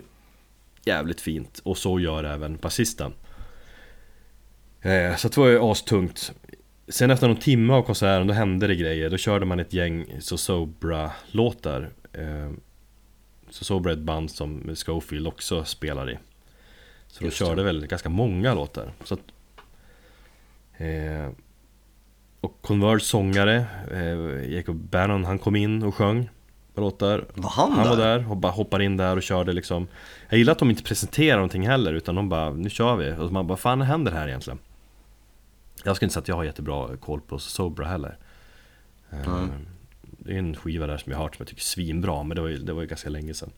[0.85, 3.13] jävligt fint och så gör även basisten.
[4.81, 6.33] Eh, Så det var ju astungt.
[6.89, 9.11] Sen efter någon timme av konserten då hände det grejer.
[9.11, 12.51] Då körde man ett gäng Zozobra-låtar eh,
[13.51, 16.19] Zozobra är ett band som Schofield också spelar i.
[17.07, 17.45] Så de Just det.
[17.45, 18.93] körde väl ganska många låtar.
[19.05, 19.21] Så att,
[20.87, 21.31] eh,
[22.41, 26.29] och Converge sångare, eh, Jacob Bannon, han kom in och sjöng
[26.75, 27.91] låtar Var han, Han där?
[27.91, 29.87] var där och bara hoppade in där och körde liksom
[30.29, 33.33] Jag gillar att de inte presenterar någonting heller utan de bara, nu kör vi Och
[33.33, 34.59] man bara, fan händer här egentligen?
[35.85, 38.19] Jag ska inte säga att jag har jättebra koll på Sobra heller
[39.27, 39.51] Mm.
[40.19, 42.35] Det är en skiva där som jag har hört som jag tycker är svinbra men
[42.35, 43.51] det var ju, det var ju ganska länge sedan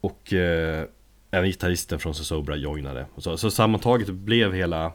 [0.00, 0.84] Och eh,
[1.30, 4.92] även gitarristen från Sobra joinade så, så sammantaget blev hela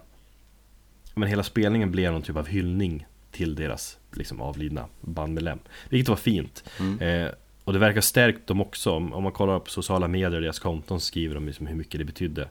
[1.15, 5.59] Men hela spelningen blev någon typ av hyllning till deras liksom avlidna bandmedlem
[5.89, 7.25] Vilket var fint Mm.
[7.25, 7.31] eh,
[7.63, 10.99] Och det verkar stärkt dem också Om man kollar på sociala medier och deras konton
[10.99, 12.49] så skriver de liksom hur mycket det betydde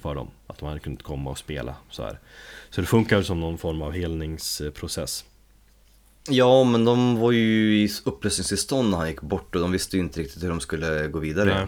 [0.00, 2.18] För dem Att de hade kunnat komma och spela så här
[2.70, 5.24] Så det funkar som någon form av helningsprocess
[6.30, 10.02] Ja, men de var ju i upplösningstillstånd när han gick bort och de visste ju
[10.02, 11.54] inte riktigt hur de skulle gå vidare.
[11.54, 11.66] Nej.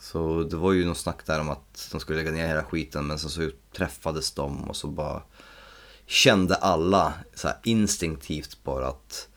[0.00, 3.06] Så det var ju någon snack där om att de skulle lägga ner hela skiten
[3.06, 5.22] men sen så träffades de och så bara
[6.10, 9.28] kände alla så här instinktivt bara att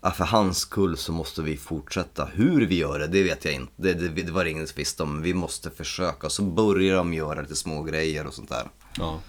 [0.00, 2.28] ja, för hans skull så måste vi fortsätta.
[2.34, 3.72] Hur vi gör det, det vet jag inte.
[3.76, 5.22] Det, det, det var det ingen som visste om.
[5.22, 6.28] Vi måste försöka.
[6.28, 8.68] Så börjar de göra lite små grejer och sånt där.
[8.98, 9.20] Ja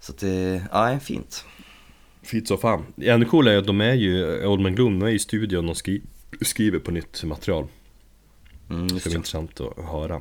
[0.00, 1.44] Så att det, ja, fint.
[2.22, 5.10] Fint så fan Ännu coolare är att de är ju, Old Man Gloom, de är
[5.10, 6.02] i studion och skri
[6.40, 7.68] skriver på nytt material
[8.70, 10.20] Mm, Det ska bli intressant att höra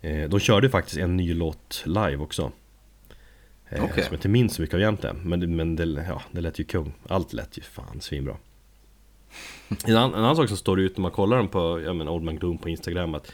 [0.00, 2.52] eh, De körde faktiskt en ny låt live också
[3.72, 4.04] eh, Okej.
[4.04, 6.58] Som jag inte minns så mycket av egentligen Men, det- men det, ja, det lät
[6.58, 8.36] ju kung Allt lät ju fan svinbra
[9.86, 12.08] en, annan, en annan sak som står ut när man kollar dem på ja, men
[12.08, 13.32] Old Man Gloom på Instagram att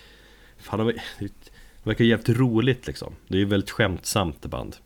[0.59, 1.29] Fan, de, det
[1.83, 4.77] verkar jävligt roligt liksom Det är ju väldigt skämtsamt band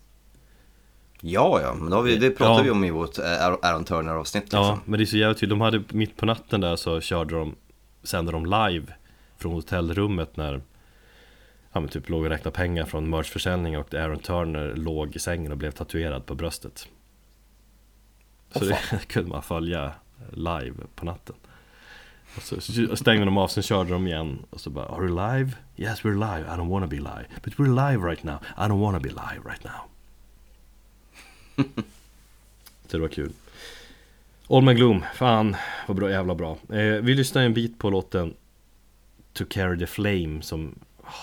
[1.21, 2.63] Ja, ja, men det, har vi, det pratade Ja.
[2.65, 4.43] vi om i vårt eh, Aaron Turner-avsnitt.
[4.45, 4.61] Liksom.
[4.61, 5.51] Ja, men det är så jävligt tydligt.
[5.51, 7.55] De hade mitt på natten där så körde de
[8.03, 8.87] Sände de live
[9.39, 10.61] Från hotellrummet när
[11.73, 15.53] ja, men typ låg och räknade pengar från merchförsäljning och Aaron Turner låg i sängen
[15.53, 16.89] och blev tatuerad på bröstet.
[18.51, 19.93] Så Åh, det kunde man följa
[20.31, 21.37] live på natten.
[22.37, 25.53] Och så stängde de av, sen körde de igen och så bara Are you live?
[25.77, 27.27] Yes we're live, I don't wanna be live.
[27.43, 29.81] But we're live right now, I don't wanna be live right now.
[32.87, 33.33] Så det var kul.
[34.49, 35.57] All My Gloom, fan
[35.89, 36.57] vad bra, jävla bra.
[36.69, 38.35] Eh, Vi lyssnade en bit på låten
[39.33, 40.75] To Carry The Flame som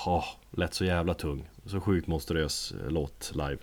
[0.05, 1.49] oh, lät så jävla tung.
[1.65, 3.59] Så sjukt monstruös eh, låt live.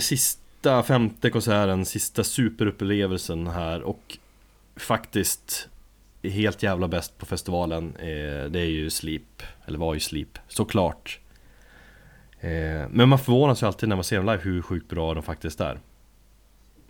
[0.00, 4.18] Sista femte konserten, sista superupplevelsen här och
[4.76, 5.68] faktiskt
[6.22, 11.18] helt jävla bäst på festivalen eh, Det är ju Sleep, eller var ju Sleep, såklart
[12.40, 12.50] eh,
[12.90, 15.60] Men man förvånas ju alltid när man ser dem live hur sjukt bra de faktiskt
[15.60, 15.80] är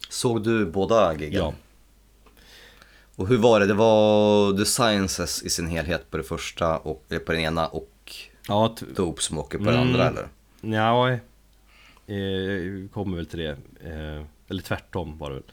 [0.09, 1.33] Såg du båda giggen?
[1.33, 1.55] Ja,
[3.17, 3.67] Och hur var det?
[3.67, 8.13] Det var The Sciences i sin helhet på det första och, på den ena och
[8.49, 9.89] ja Dope Smoker på den Mm.
[9.89, 10.29] andra eller?
[10.77, 11.19] Ja,
[12.07, 13.57] eh, kommer väl till det.
[13.85, 15.45] Eh, eller tvärtom var det väl.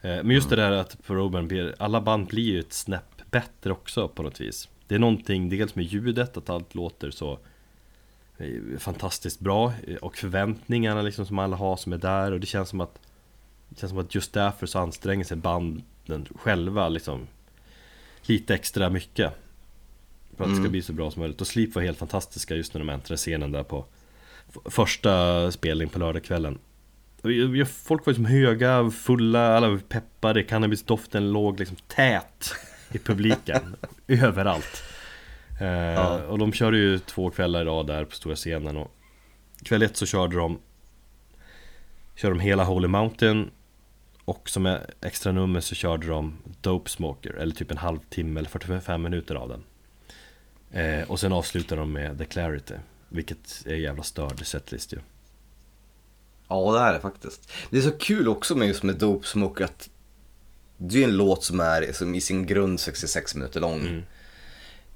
[0.00, 3.22] Eh, men just det där att på Roman blir, alla band blir ju ett snäpp
[3.30, 4.68] bättre också på något vis.
[4.86, 7.38] Det är någonting, dels med ljudet, att allt låter så
[8.38, 12.46] eh, fantastiskt bra eh, och förväntningarna liksom som alla har som är där och det
[12.46, 12.98] känns som att
[13.68, 17.26] det känns som att just därför så anstränger sig banden själva liksom
[18.22, 19.32] lite extra mycket
[20.36, 20.72] för att det ska Mm.
[20.72, 21.40] bli så bra som möjligt.
[21.40, 23.84] Och Sleep var helt fantastiska just när de äntrade scenen där på
[24.64, 26.58] första spelning på lördagskvällen.
[27.84, 32.54] Folk var liksom höga, fulla, alla var peppade, cannabisdoften låg liksom tät
[32.92, 33.76] i publiken,
[34.08, 34.82] överallt.
[35.60, 36.22] Eh, Ja.
[36.22, 38.90] Och de körde ju två kvällar i rad där på stora scenen och
[39.64, 40.58] kväll ett så körde de
[42.14, 43.50] Körde de hela Holy Mountain
[44.24, 49.02] och som extra nummer så körde de Dope Smoker, eller typ en halvtimme eller 45
[49.02, 49.64] minuter av den.
[50.82, 52.74] Eh, och sen avslutar de med The Clarity,
[53.12, 54.98] vilket är jävla störd setlist ju.
[56.48, 57.50] Ja, det är det faktiskt.
[57.70, 59.88] Det är så kul också med just med Dope Smoker att
[60.76, 63.80] det är en låt som är som i sin grund 66 minuter lång.
[63.80, 64.02] Mm.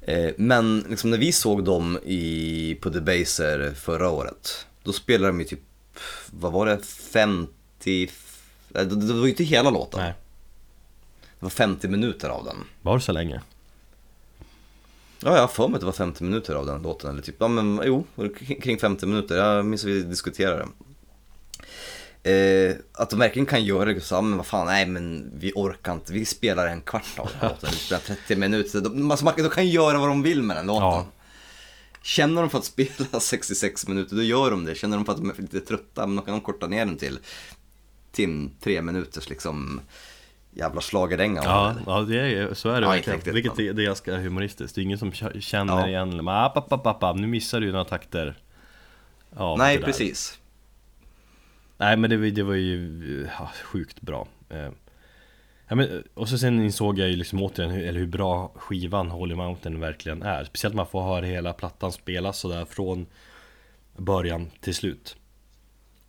[0.00, 5.40] Eh, men liksom när vi såg dem i, på Debaser förra året, då spelade de
[5.40, 5.60] ju typ,
[6.30, 7.48] vad var det, 50,
[7.84, 8.10] nej,
[8.68, 10.00] det, det var ju inte hela låten.
[10.00, 10.14] Nej,
[11.20, 12.56] Det var 50 minuter av den.
[12.82, 13.40] var det så länge?
[15.20, 17.36] Ja, jag har för mig att det var 50 minuter av den låten, eller typ,
[17.38, 18.04] ja men jo,
[18.62, 20.68] kring 50 minuter, jag minns att vi diskuterade det.
[22.26, 25.92] Eh, att de verkligen kan göra det, så, men vad fan, nej men vi orkar
[25.92, 29.48] inte, vi spelar en kvart av den låten, vi spelar 30 minuter, de, alltså, de
[29.48, 30.82] kan göra vad de vill med den låten.
[30.82, 31.06] Ja.
[32.02, 34.74] Känner de för att spela 66 minuter, då gör de det.
[34.74, 36.96] Känner de för att de är lite trötta, men då kan de korta ner den
[36.96, 37.18] till,
[38.12, 39.80] till tre minuters liksom
[40.56, 41.40] jävla schlagerdänga.
[41.44, 43.16] Ja, ja det är, så är det Ja, verkligen.
[43.16, 44.74] riktigt, Vilket men- är, det är ganska humoristiskt.
[44.74, 45.88] Det är ingen som känner Ja.
[45.88, 48.34] igen men, app, app, app, app, app, nu missar du några takter.
[49.36, 50.38] av Nej, precis.
[51.78, 54.68] Nej men det, var- det var ju ja, sjukt bra eh,
[55.68, 59.10] ja, men, Och så sen insåg jag ju liksom återigen hur, eller hur bra skivan
[59.10, 63.06] Holy Mountain verkligen är Speciellt när man får höra hela plattan spelas sådär från
[63.96, 65.16] början till slut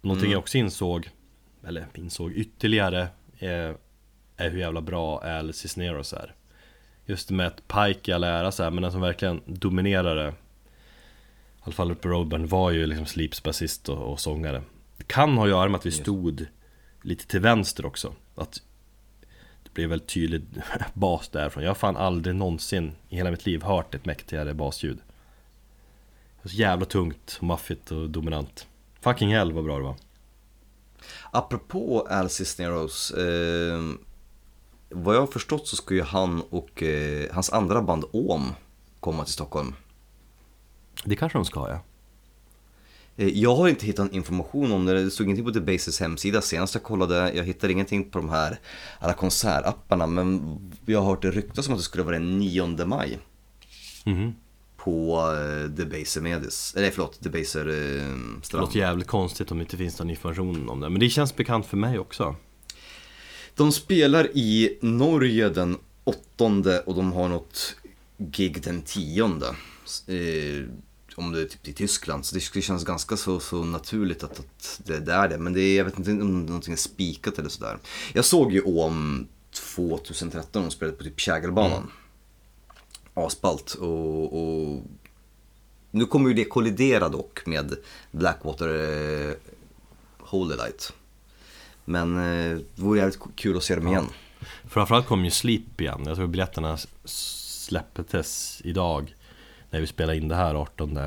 [0.02, 0.32] Någonting Mm.
[0.32, 1.10] jag också insåg
[1.68, 3.02] Eller insåg ytterligare
[3.40, 3.72] eh,
[4.38, 6.36] Är hur jävla bra Al Cisneros är.
[7.06, 11.70] Just med att Pike i all ära så här, men den som verkligen dominerade i
[11.70, 14.64] alla fall på Roadburn var ju liksom Sleeps basist och, och sångare.
[14.98, 16.46] Det kan ha att göra med att vi stod
[17.02, 18.14] lite till vänster också.
[18.36, 18.62] Att
[19.64, 20.44] det blev väldigt tydligt
[20.94, 21.64] bas därifrån.
[21.64, 25.00] Jag har fan aldrig någonsin i hela mitt liv hört ett mäktigare basljud.
[26.44, 28.68] Så jävla tungt maffigt och dominant.
[29.00, 29.96] Fucking hell vad bra det var.
[31.32, 33.82] Apropå Al Cisneros, eh,
[34.90, 38.50] vad jag har förstått så ska ju han och eh, hans andra band Om
[39.00, 39.74] komma till Stockholm.
[41.04, 41.80] Det kanske de ska ja
[43.20, 46.42] Eh, Jag har inte hittat information om det, det stod ingenting på The Bases hemsida
[46.42, 47.32] senast jag kollade.
[47.36, 48.60] Jag hittade ingenting på de här
[49.00, 52.86] alla konsertapparna men jag har hört det ryktas om att det skulle vara den 9
[52.86, 53.20] maj
[54.06, 54.36] Mhm.
[54.78, 57.74] på eh, The Baser Medis, eller förlåt, The Baser eh,
[58.40, 58.62] Det strand.
[58.66, 61.66] låter jävligt konstigt om det inte finns någon information om det Men det känns bekant
[61.66, 62.36] för mig också
[63.58, 67.76] De spelar i Norge den åttonde och de har något
[68.18, 69.48] gig den tionde.
[70.08, 70.66] Eh,
[71.16, 72.26] om det är typ i Tyskland.
[72.26, 75.38] Så det känns ganska så, så naturligt att, att det, är det.
[75.38, 77.78] Men det är, jag vet inte om någonting är spikat eller sådär.
[78.14, 79.28] Jag såg ju om
[79.76, 81.92] 2013 de spelade på typ Kägelbanan.
[83.14, 84.84] Asballt och, och
[85.92, 87.78] nu kommer ju det kollidera dock med
[88.12, 88.70] Blackwater
[89.30, 89.36] eh,
[90.18, 90.94] Holy Light.
[91.90, 94.08] Men eh, det vore jävligt kul att se dem igen.
[94.66, 99.16] Framförallt kom ju Sleep igen Jag tror biljetterna släpptes idag
[99.70, 101.00] När vi spelar in det här 18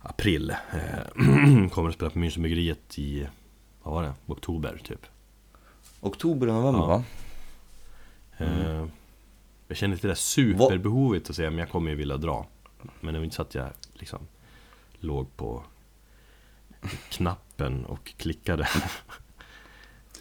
[0.00, 3.26] april Eh, Kommer att spela på Münchenbryggeriet i
[3.82, 4.12] Vad var det?
[4.26, 5.06] Oktober typ
[6.00, 6.86] Oktober och november Ja.
[6.86, 7.04] va?
[8.38, 8.86] Eh,
[9.68, 12.46] Jag känner inte det där superbehovet att säga men jag kommer ju vilja dra
[13.00, 14.18] Men det var inte så att jag liksom
[15.02, 15.62] Låg på
[17.08, 18.68] Knappen och klickade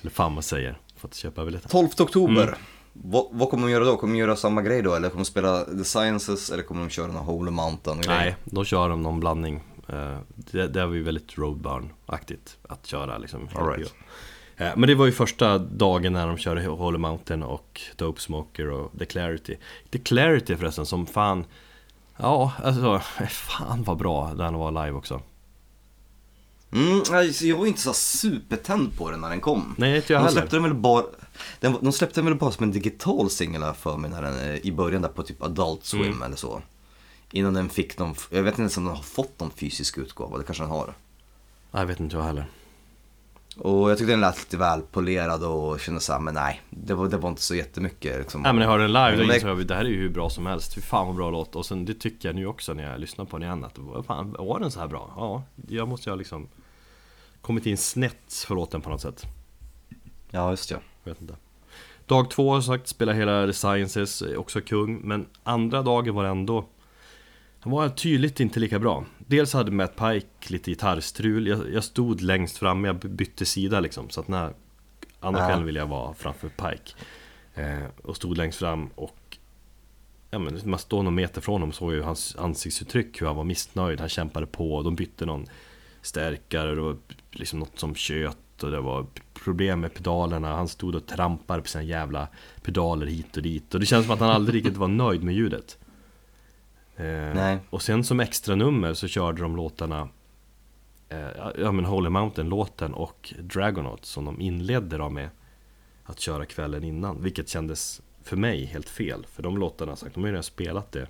[0.02, 2.44] Eller fan man säger För att köpa biljetter 12 oktober.
[2.44, 2.56] Mm.
[2.94, 3.98] Vad, vad kommer de göra då?
[3.98, 4.96] Kommer de göra samma grej då?
[4.96, 6.50] Eller kommer de spela The Sciences?
[6.52, 8.02] Eller kommer de köra någon Holy Mountain?
[8.02, 8.16] grej?
[8.18, 9.62] Nej, då kör de någon blandning
[9.94, 13.94] Eh, Det, det var ju väldigt roadburn-aktigt att köra liksom All right.
[14.58, 18.70] Eh, Men det var ju första dagen när de körde Holy Mountain och Dope Smoker
[18.70, 19.58] och The Clarity
[19.90, 21.46] The Clarity förresten som fan
[22.18, 23.00] Ja, alltså
[23.30, 25.22] fan vad bra den var live också
[26.72, 29.76] Mm, alltså, jag var inte så supertänd på den när den kom.
[29.78, 30.40] Nej, inte jag de heller.
[30.40, 31.04] släppte den väl bara,
[31.60, 34.56] den, de släppte den väl bara som en digital singel för mig när den, eh,
[34.56, 36.22] i början där på typ Adult Swim Mm.
[36.22, 36.62] eller så.
[37.32, 40.38] Innan den fick någon, jag vet inte ens om den har fått någon fysisk utgåva,
[40.38, 40.94] det kanske den har.
[41.72, 42.46] Jag vet inte jag heller
[43.58, 47.08] Och jag tyckte den lät lite väl polerad och kände såhär, men nej, det var,
[47.08, 48.42] det var inte så jättemycket liksom.
[48.42, 50.10] Nej men när jag hörde den live, då insåg jag det här är ju hur
[50.10, 52.74] bra som helst Fy fan vad bra låt Och sen det tycker jag nu också
[52.74, 55.14] när jag lyssnar på den igen Att fan, var den så här bra?
[55.16, 56.48] Ja, jag måste ha liksom
[57.50, 59.26] Kommit in snett för låten på något sätt.
[60.32, 60.78] Ja, just ja.
[61.04, 61.36] Jag vet inte.
[62.06, 66.30] Dag två har sagt, spela hela The Sciences, också kung Men andra dagen var det
[66.30, 66.66] ändå
[67.60, 69.06] Han var tydligt inte lika bra.
[69.18, 74.10] Dels hade Matt Pike lite gitarrstrul Jag, jag stod längst fram, jag bytte sida liksom
[74.10, 74.54] Så att när
[75.20, 76.94] Andra kvällen ville jag vara framför Pike.
[77.54, 79.38] Eh, Och stod längst fram och
[80.32, 83.44] Ja men man står någon meter från honom såg ju hans ansiktsuttryck hur han var
[83.44, 85.46] missnöjd Han kämpade på, de bytte någon
[86.02, 86.98] stärkare, var
[87.32, 90.56] liksom något som tjöt och det var problem med pedalerna.
[90.56, 92.28] Han stod och trampade på sina jävla
[92.62, 93.74] pedaler hit och dit.
[93.74, 95.78] Och det känns som att han aldrig riktigt var nöjd med ljudet.
[96.96, 97.58] Eh.
[97.70, 100.10] Och sen som extra nummer så körde de låtarna
[101.10, 101.28] eh,
[101.58, 105.30] Ja men Holy Mountain-låten och Dragonaut som de inledde då med
[106.04, 107.24] Att köra kvällen innan.
[107.24, 110.92] Vilket kändes för mig helt fel För de låtarna, sagt, de har ju redan spelat
[110.92, 111.08] det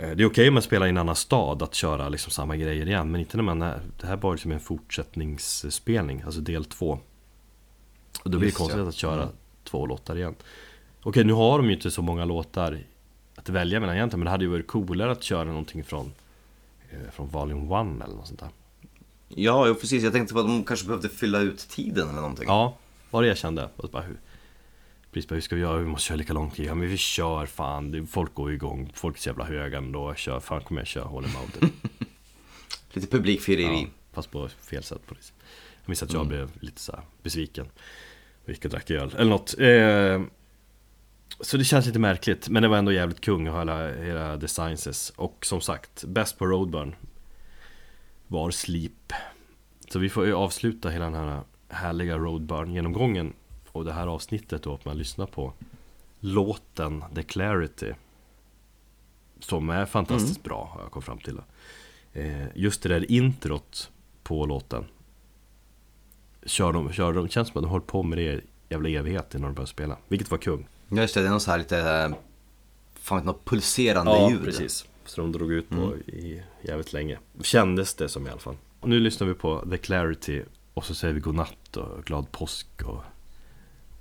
[0.00, 2.86] Det är okej om man spelar i en annan stad att köra liksom samma grejer
[2.86, 6.98] igen Men inte när man är, det här var liksom en fortsättningsspelning, alltså del två
[8.24, 8.88] Och då blir det konstigt ja.
[8.88, 9.34] att köra Mm.
[9.64, 10.34] två låtar igen
[11.02, 12.78] Okej, nu har de ju inte så många låtar
[13.34, 16.12] att välja mellan egentligen Men det hade ju varit coolare att köra någonting från
[16.90, 18.48] eh, Från Volume 1 eller något sånt där
[19.28, 20.02] Ja, precis.
[20.02, 22.44] Jag tänkte på att de kanske behövde fylla ut tiden eller någonting.
[22.48, 22.76] Ja,
[23.10, 23.68] var det jag kände.
[23.76, 24.16] Och bara, hur,
[25.14, 25.78] precis, bara, hur ska vi göra?
[25.78, 26.66] Vi måste köra lika lång tid.
[26.66, 28.06] Ja men vi kör fan.
[28.06, 28.90] Folk går igång.
[28.94, 30.14] Folk är så jävla höga ändå.
[30.14, 31.72] Kör, fan kommer jag köra Holy Mountain.
[32.92, 33.82] Lite publikfireri.
[33.82, 35.20] ja, fast på fel sätt på det.
[35.82, 37.66] Jag minns att jag blev lite så här besviken.
[38.44, 39.14] Och gick och drack öl.
[39.18, 39.54] Eller något.
[39.58, 40.22] Eh,
[41.40, 42.48] så det känns lite märkligt.
[42.48, 45.10] Men det var ändå jävligt kung att hela, hela The Sciences.
[45.10, 46.94] Och som sagt, bäst på Roadburn
[48.26, 49.12] var Sleep.
[49.88, 53.32] Så vi får ju avsluta hela den här härliga Roadburn-genomgången
[53.74, 55.52] och det här avsnittet då att man lyssnar på
[56.20, 57.92] låten The Clarity.
[59.40, 61.40] Som är fantastiskt bra har jag kommit fram till.
[62.12, 63.90] Eh, just det där introt
[64.22, 64.84] på låten.
[66.42, 69.48] Kör de, kör de, känns som att de hållit på med det jävla evighet innan
[69.48, 69.98] de började spela.
[70.08, 70.68] Vilket var kung.
[70.88, 72.14] Ja just det, det är något så här lite,
[72.94, 74.44] fan något pulserande ljud.
[74.44, 74.86] precis.
[75.04, 77.18] Så de drog ut på i jävligt länge.
[77.42, 78.56] Kändes det som i alla fall.
[78.80, 80.42] Och nu lyssnar vi på The Clarity
[80.74, 83.04] och så säger vi godnatt och glad påsk och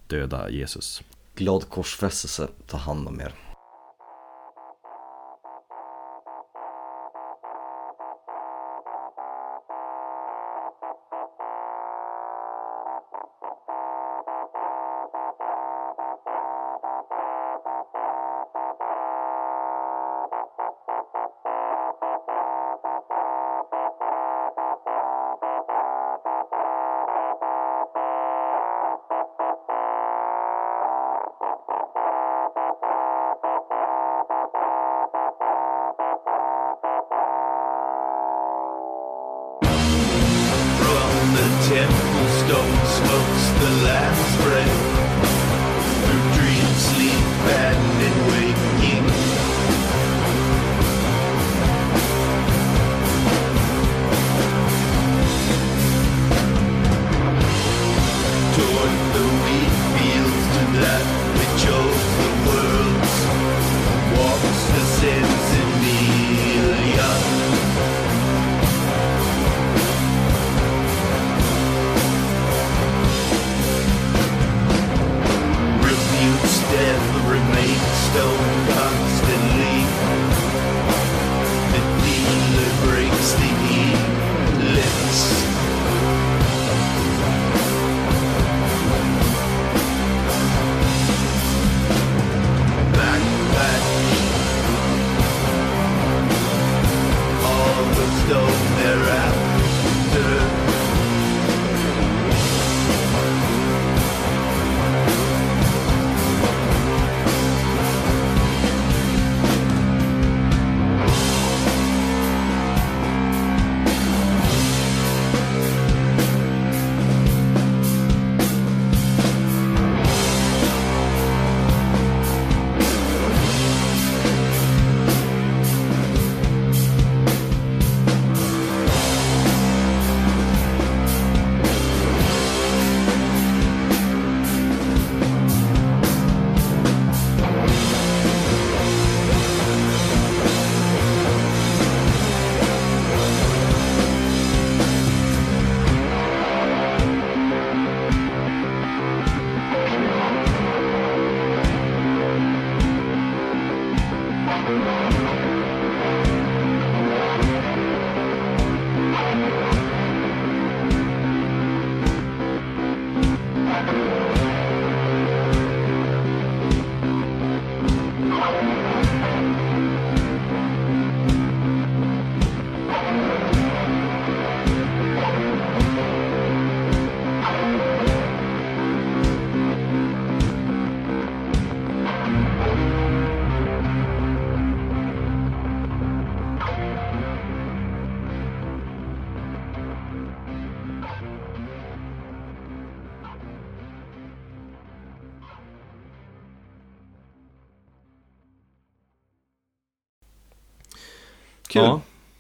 [0.08, 1.02] döda Jesus.
[1.36, 3.53] Glad korsfästelse, ta hand om er.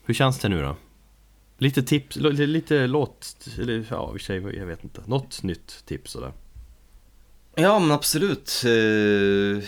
[0.05, 0.75] Hur känns det nu då?
[1.57, 5.01] Lite tips, lite, lite låt, eller ja, i sig, jag vet inte.
[5.05, 6.33] Något nytt tips sådär.
[7.55, 8.61] Ja men absolut.
[8.65, 8.71] Eh,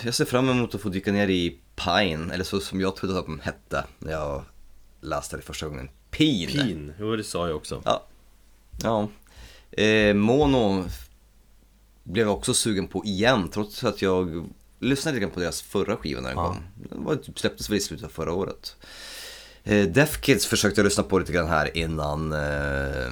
[0.06, 3.20] Jag ser fram emot att få dyka ner i Pine, eller så som jag trodde
[3.20, 4.44] att de hette när jag
[5.02, 5.90] läste det första gången.
[6.12, 6.48] Pin.
[6.50, 7.82] Pin, jo det sa jag också.
[7.86, 8.06] Ja.
[8.84, 9.10] ja.
[9.84, 10.86] Eh, Mono
[12.04, 14.50] blev jag också sugen på igen, trots att jag
[14.80, 16.48] lyssnade lite grann på deras förra skiva när den Ja.
[16.48, 16.64] kom.
[16.90, 18.76] Den var, typ, släpptes väl i slutet av förra året.
[19.68, 23.12] Eh, Def Kids försökte jag lyssna på lite grann här innan, eh,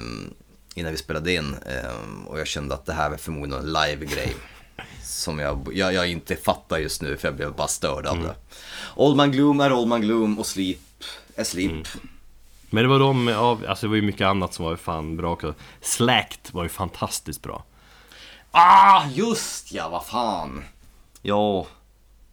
[0.74, 1.54] innan vi spelade in.
[1.66, 4.36] Eh, och jag kände att det här var förmodligen en live-grej.
[5.02, 8.34] Som jag, jag, jag inte fattar just nu för jag blev bara störd av det.
[8.96, 10.78] Old Man Gloom är Old Man Gloom och Sleep
[11.36, 11.88] är Sleep.
[12.70, 15.32] Men det var de av, alltså det var ju mycket annat som var fan bra
[15.32, 15.54] också.
[15.80, 17.64] Slacked var ju fantastiskt bra.
[18.50, 20.64] Ah, just ja, vad fan.
[21.22, 21.66] Ja,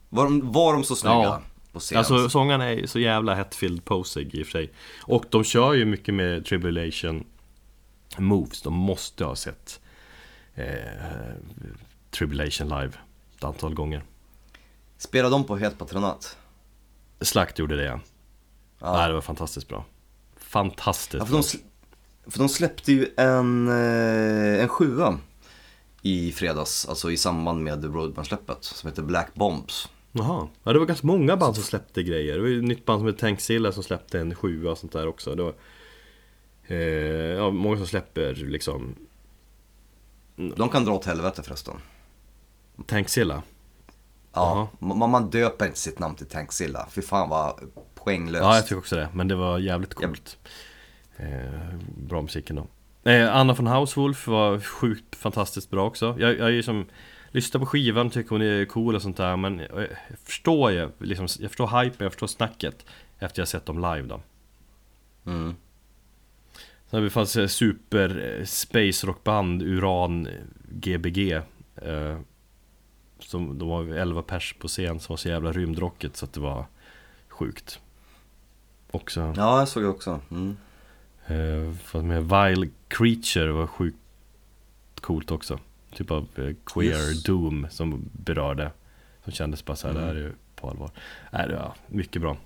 [0.09, 1.41] var de, var de så snygga Ja.
[1.71, 1.97] På scen?
[1.97, 4.71] Alltså sångarna är så jävla hetfilled posig i och för sig.
[5.01, 7.25] Och de kör ju mycket med Tribulation
[8.17, 8.61] Moves.
[8.61, 9.79] De måste ha sett
[10.55, 10.65] eh,
[12.11, 12.91] Tribulation live
[13.37, 14.03] ett antal gånger.
[14.97, 16.37] Spelar de på Helt Patronat?
[17.21, 17.99] Slakt gjorde det ja.
[18.79, 18.93] Ja.
[18.93, 19.85] Nej, det var fantastiskt bra.
[20.37, 21.43] Fantastiskt Ja, för, de,
[22.31, 25.19] för de släppte ju en, eh, en sjua
[26.01, 29.89] i fredags, alltså i samband med Roadman-släppet, som heter Black Bombs.
[30.11, 32.35] Jaha, ja det var ganska många band som släppte grejer.
[32.35, 34.93] Det var ju ett nytt band som heter Tankzilla som släppte en sjua och sånt
[34.93, 35.35] där också.
[35.35, 35.53] Det var,
[36.67, 36.77] eh,
[37.37, 38.95] ja, många som släpper liksom
[40.35, 41.75] De kan dra åt helvete förresten.
[42.85, 43.43] Tankzilla.
[44.33, 46.87] Ja, man, man döper inte sitt namn till Tankzilla.
[46.91, 47.59] Fy fan vad
[47.95, 48.43] poänglöst.
[48.43, 49.09] Ja, jag tycker också det.
[49.13, 50.37] Men det var jävligt coolt.
[51.17, 52.67] Eh, bra musiken då.
[53.11, 56.15] Eh, Anna von Hauswolf var sjukt fantastiskt bra också.
[56.19, 56.85] Jag, jag är ju som
[57.31, 60.89] Lyssnar på skivan, tycker hon är cool och sånt där men jag, jag förstår ju,
[60.99, 62.85] liksom, jag förstår hypen, jag förstår snacket
[63.19, 64.21] Efter jag sett dem live då
[65.25, 65.55] Mm.
[66.89, 70.27] Sen fanns det super eh, space rockband Uran
[70.69, 71.31] Gbg
[71.75, 72.19] eh,
[73.19, 76.39] som, De var 11 pers på scen som var så jävla rymdrocket så att det
[76.39, 76.65] var
[77.27, 77.79] sjukt
[78.91, 80.19] Också Ja, jag såg det också.
[80.31, 80.57] Mm.
[81.25, 83.97] eh, med Vile Creature var sjukt
[85.01, 85.59] coolt också
[85.95, 87.23] Typ av eh, queer Yes.
[87.23, 88.71] doom som berörde
[89.23, 90.07] Som kändes bara såhär, Mm.
[90.07, 90.91] det här är ju på allvar
[91.31, 92.37] det var mycket bra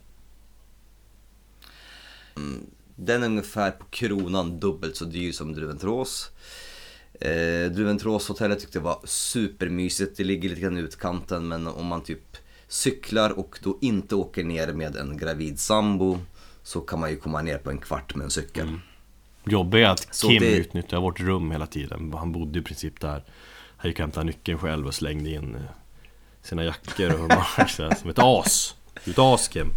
[2.96, 6.32] Den är ungefär på kronan dubbelt så dyr som Druventrås.
[7.22, 10.18] Eh, Druventråshotellet tyckte jag var supermysigt.
[10.18, 14.44] Det ligger lite grann i utkanten men om man typ cyklar och då inte åker
[14.44, 16.20] ner med en gravid sambo
[16.64, 18.68] så kan man ju komma ner på en kvart med en cykel.
[19.46, 23.00] Jobbiga är att Så Kim det- utnyttjade vårt rum hela tiden Han bodde i princip
[23.02, 23.24] där
[23.78, 25.62] Han gick och hämtade nyckeln själv och slängde in eh,
[26.42, 29.70] Sina jackor och här, som ett as ett as Kim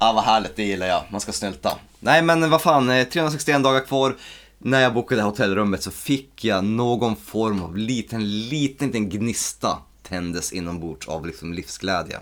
[0.00, 1.02] Ja vad härligt, det gillar jag.
[1.10, 1.78] Man ska snylta.
[2.00, 4.16] Nej men vad fan, eh, 361 dagar kvar.
[4.58, 10.52] När jag bokade hotellrummet så fick jag någon form av liten, liten, liten gnista tändes
[10.52, 12.18] inombords av liksom livsglädje.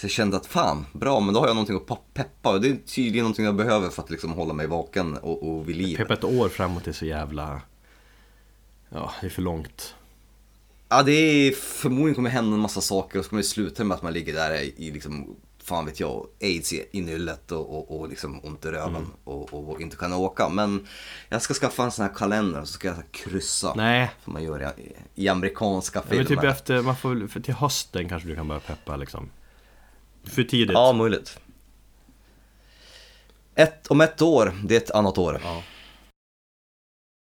[0.00, 2.60] Så jag kände att fan, bra men då har jag någonting att pa- peppa och
[2.60, 5.76] det är tydligen någonting jag behöver för att liksom hålla mig vaken och, och vid
[5.76, 5.96] liv.
[5.96, 7.60] Peppa ett år framåt är så jävla
[8.88, 9.94] Ja, det är för långt
[10.88, 13.94] Ja det är förmodligen kommer hända en massa saker och så kommer det sluta med
[13.94, 18.08] att man ligger där i liksom, fan vet jag, aids i nyllet och, och, och
[18.08, 20.48] liksom ont i röven och, och, och inte kunna åka.
[20.48, 20.86] Men
[21.28, 23.74] jag ska skaffa en sån här kalender och så ska jag kryssa.
[23.76, 26.42] Nej, Som man gör i, i amerikanska ja, men filmer.
[26.42, 29.30] typ efter, man får för till hösten kanske du kan börja peppa liksom
[30.24, 31.38] För tidigt Ja, möjligt.
[33.54, 35.40] Ett, om ett år, det är ett annat år.
[35.44, 35.62] Ja.